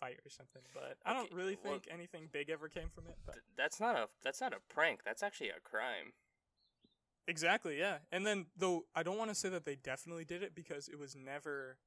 [0.00, 0.62] fight or something.
[0.74, 3.16] But I don't really well- think anything big ever came from it.
[3.26, 5.02] But Th- that's not a that's not a prank.
[5.04, 6.12] That's actually a crime.
[7.26, 7.98] Exactly, yeah.
[8.10, 10.98] And then though I don't want to say that they definitely did it because it
[10.98, 11.78] was never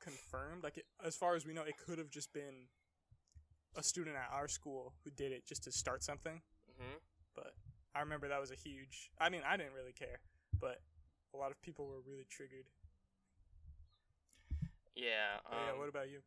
[0.00, 0.62] confirmed.
[0.64, 2.68] Like it, as far as we know, it could have just been
[3.76, 6.40] a student at our school who did it just to start something.
[6.78, 6.96] hmm
[7.34, 7.54] But
[7.94, 9.10] I remember that was a huge.
[9.20, 10.20] I mean, I didn't really care,
[10.58, 10.80] but
[11.34, 12.66] a lot of people were really triggered.
[14.94, 15.40] Yeah.
[15.50, 16.20] Um, yeah, what about you?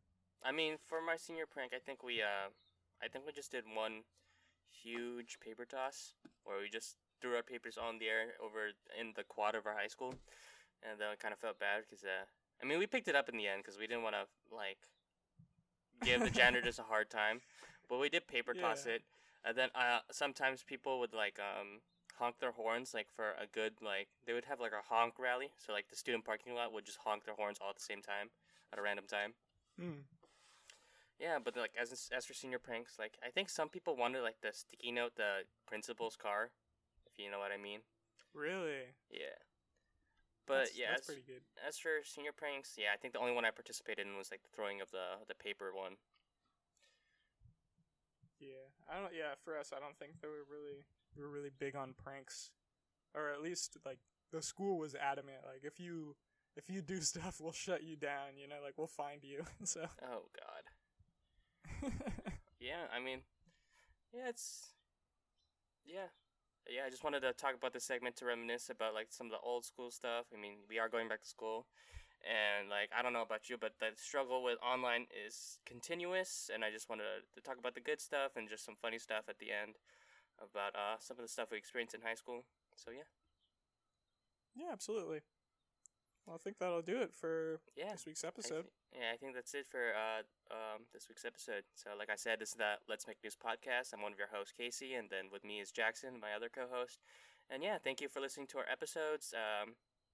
[0.44, 2.50] I mean, for my senior prank, I think we uh,
[3.02, 4.04] I think we just did one
[4.70, 6.14] huge paper toss
[6.44, 9.74] where we just threw our papers on the air over in the quad of our
[9.74, 10.14] high school,
[10.82, 12.26] and then I kind of felt bad because uh,
[12.62, 14.78] I mean, we picked it up in the end because we didn't want to like
[16.02, 17.40] give the janitor just a hard time,
[17.88, 18.92] but we did paper toss Yeah.
[18.92, 19.02] it,
[19.44, 21.80] and then uh, sometimes people would like um
[22.18, 25.50] honk their horns like for a good like they would have like a honk rally,
[25.58, 28.02] so like the student parking lot would just honk their horns all at the same
[28.02, 28.30] time
[28.72, 29.34] at a random time.
[29.78, 30.02] Hmm.
[31.18, 34.40] Yeah, but like as as for senior pranks, like I think some people wanted like
[34.40, 36.50] the sticky note the principal's car,
[37.06, 37.80] if you know what I mean.
[38.34, 38.94] Really?
[39.10, 39.34] Yeah.
[40.46, 41.42] But That's- yeah, that's as, pretty good.
[41.66, 44.42] as for senior pranks, yeah, I think the only one I participated in was like
[44.42, 45.96] the throwing of the the paper one.
[48.40, 49.12] Yeah, I don't.
[49.12, 50.84] Yeah, for us, I don't think they were really
[51.16, 52.50] we were really big on pranks,
[53.14, 53.98] or at least like
[54.30, 55.38] the school was adamant.
[55.44, 56.14] Like if you
[56.56, 58.38] if you do stuff, we'll shut you down.
[58.40, 59.42] You know, like we'll find you.
[59.64, 60.62] so Oh God.
[62.60, 63.20] Yeah, I mean,
[64.12, 64.72] yeah, it's
[65.84, 66.10] yeah,
[66.68, 66.82] yeah.
[66.86, 69.40] I just wanted to talk about this segment to reminisce about like some of the
[69.44, 70.26] old school stuff.
[70.34, 71.66] I mean, we are going back to school,
[72.24, 76.50] and like I don't know about you, but the struggle with online is continuous.
[76.54, 78.98] And I just wanted to, to talk about the good stuff and just some funny
[78.98, 79.76] stuff at the end
[80.42, 82.44] about uh some of the stuff we experienced in high school.
[82.76, 83.08] So yeah,
[84.54, 85.20] yeah, absolutely.
[86.28, 87.92] Well, I think that'll do it for yeah.
[87.92, 88.66] this week's I episode.
[88.92, 90.20] yeah, I think that's it for uh,
[90.52, 91.64] um, this week's episode.
[91.74, 93.94] So, like I said, this is the Let's Make News podcast.
[93.94, 97.00] I'm one of your hosts, Casey, and then with me is Jackson, my other co-host.
[97.48, 99.32] And yeah, thank you for listening to our episodes.
[99.32, 99.72] Um,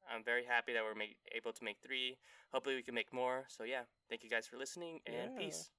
[0.08, 2.18] I'm very happy that we're make, able to make three.
[2.52, 3.46] Hopefully, we can make more.
[3.48, 5.36] So yeah, thank you guys for listening, and Yeah.
[5.36, 5.70] peace.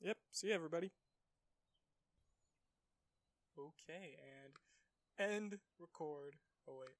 [0.00, 0.16] Yep.
[0.32, 0.92] See you, everybody.
[3.58, 4.56] Okay, and
[5.20, 6.36] end record.
[6.66, 6.96] Oh wait.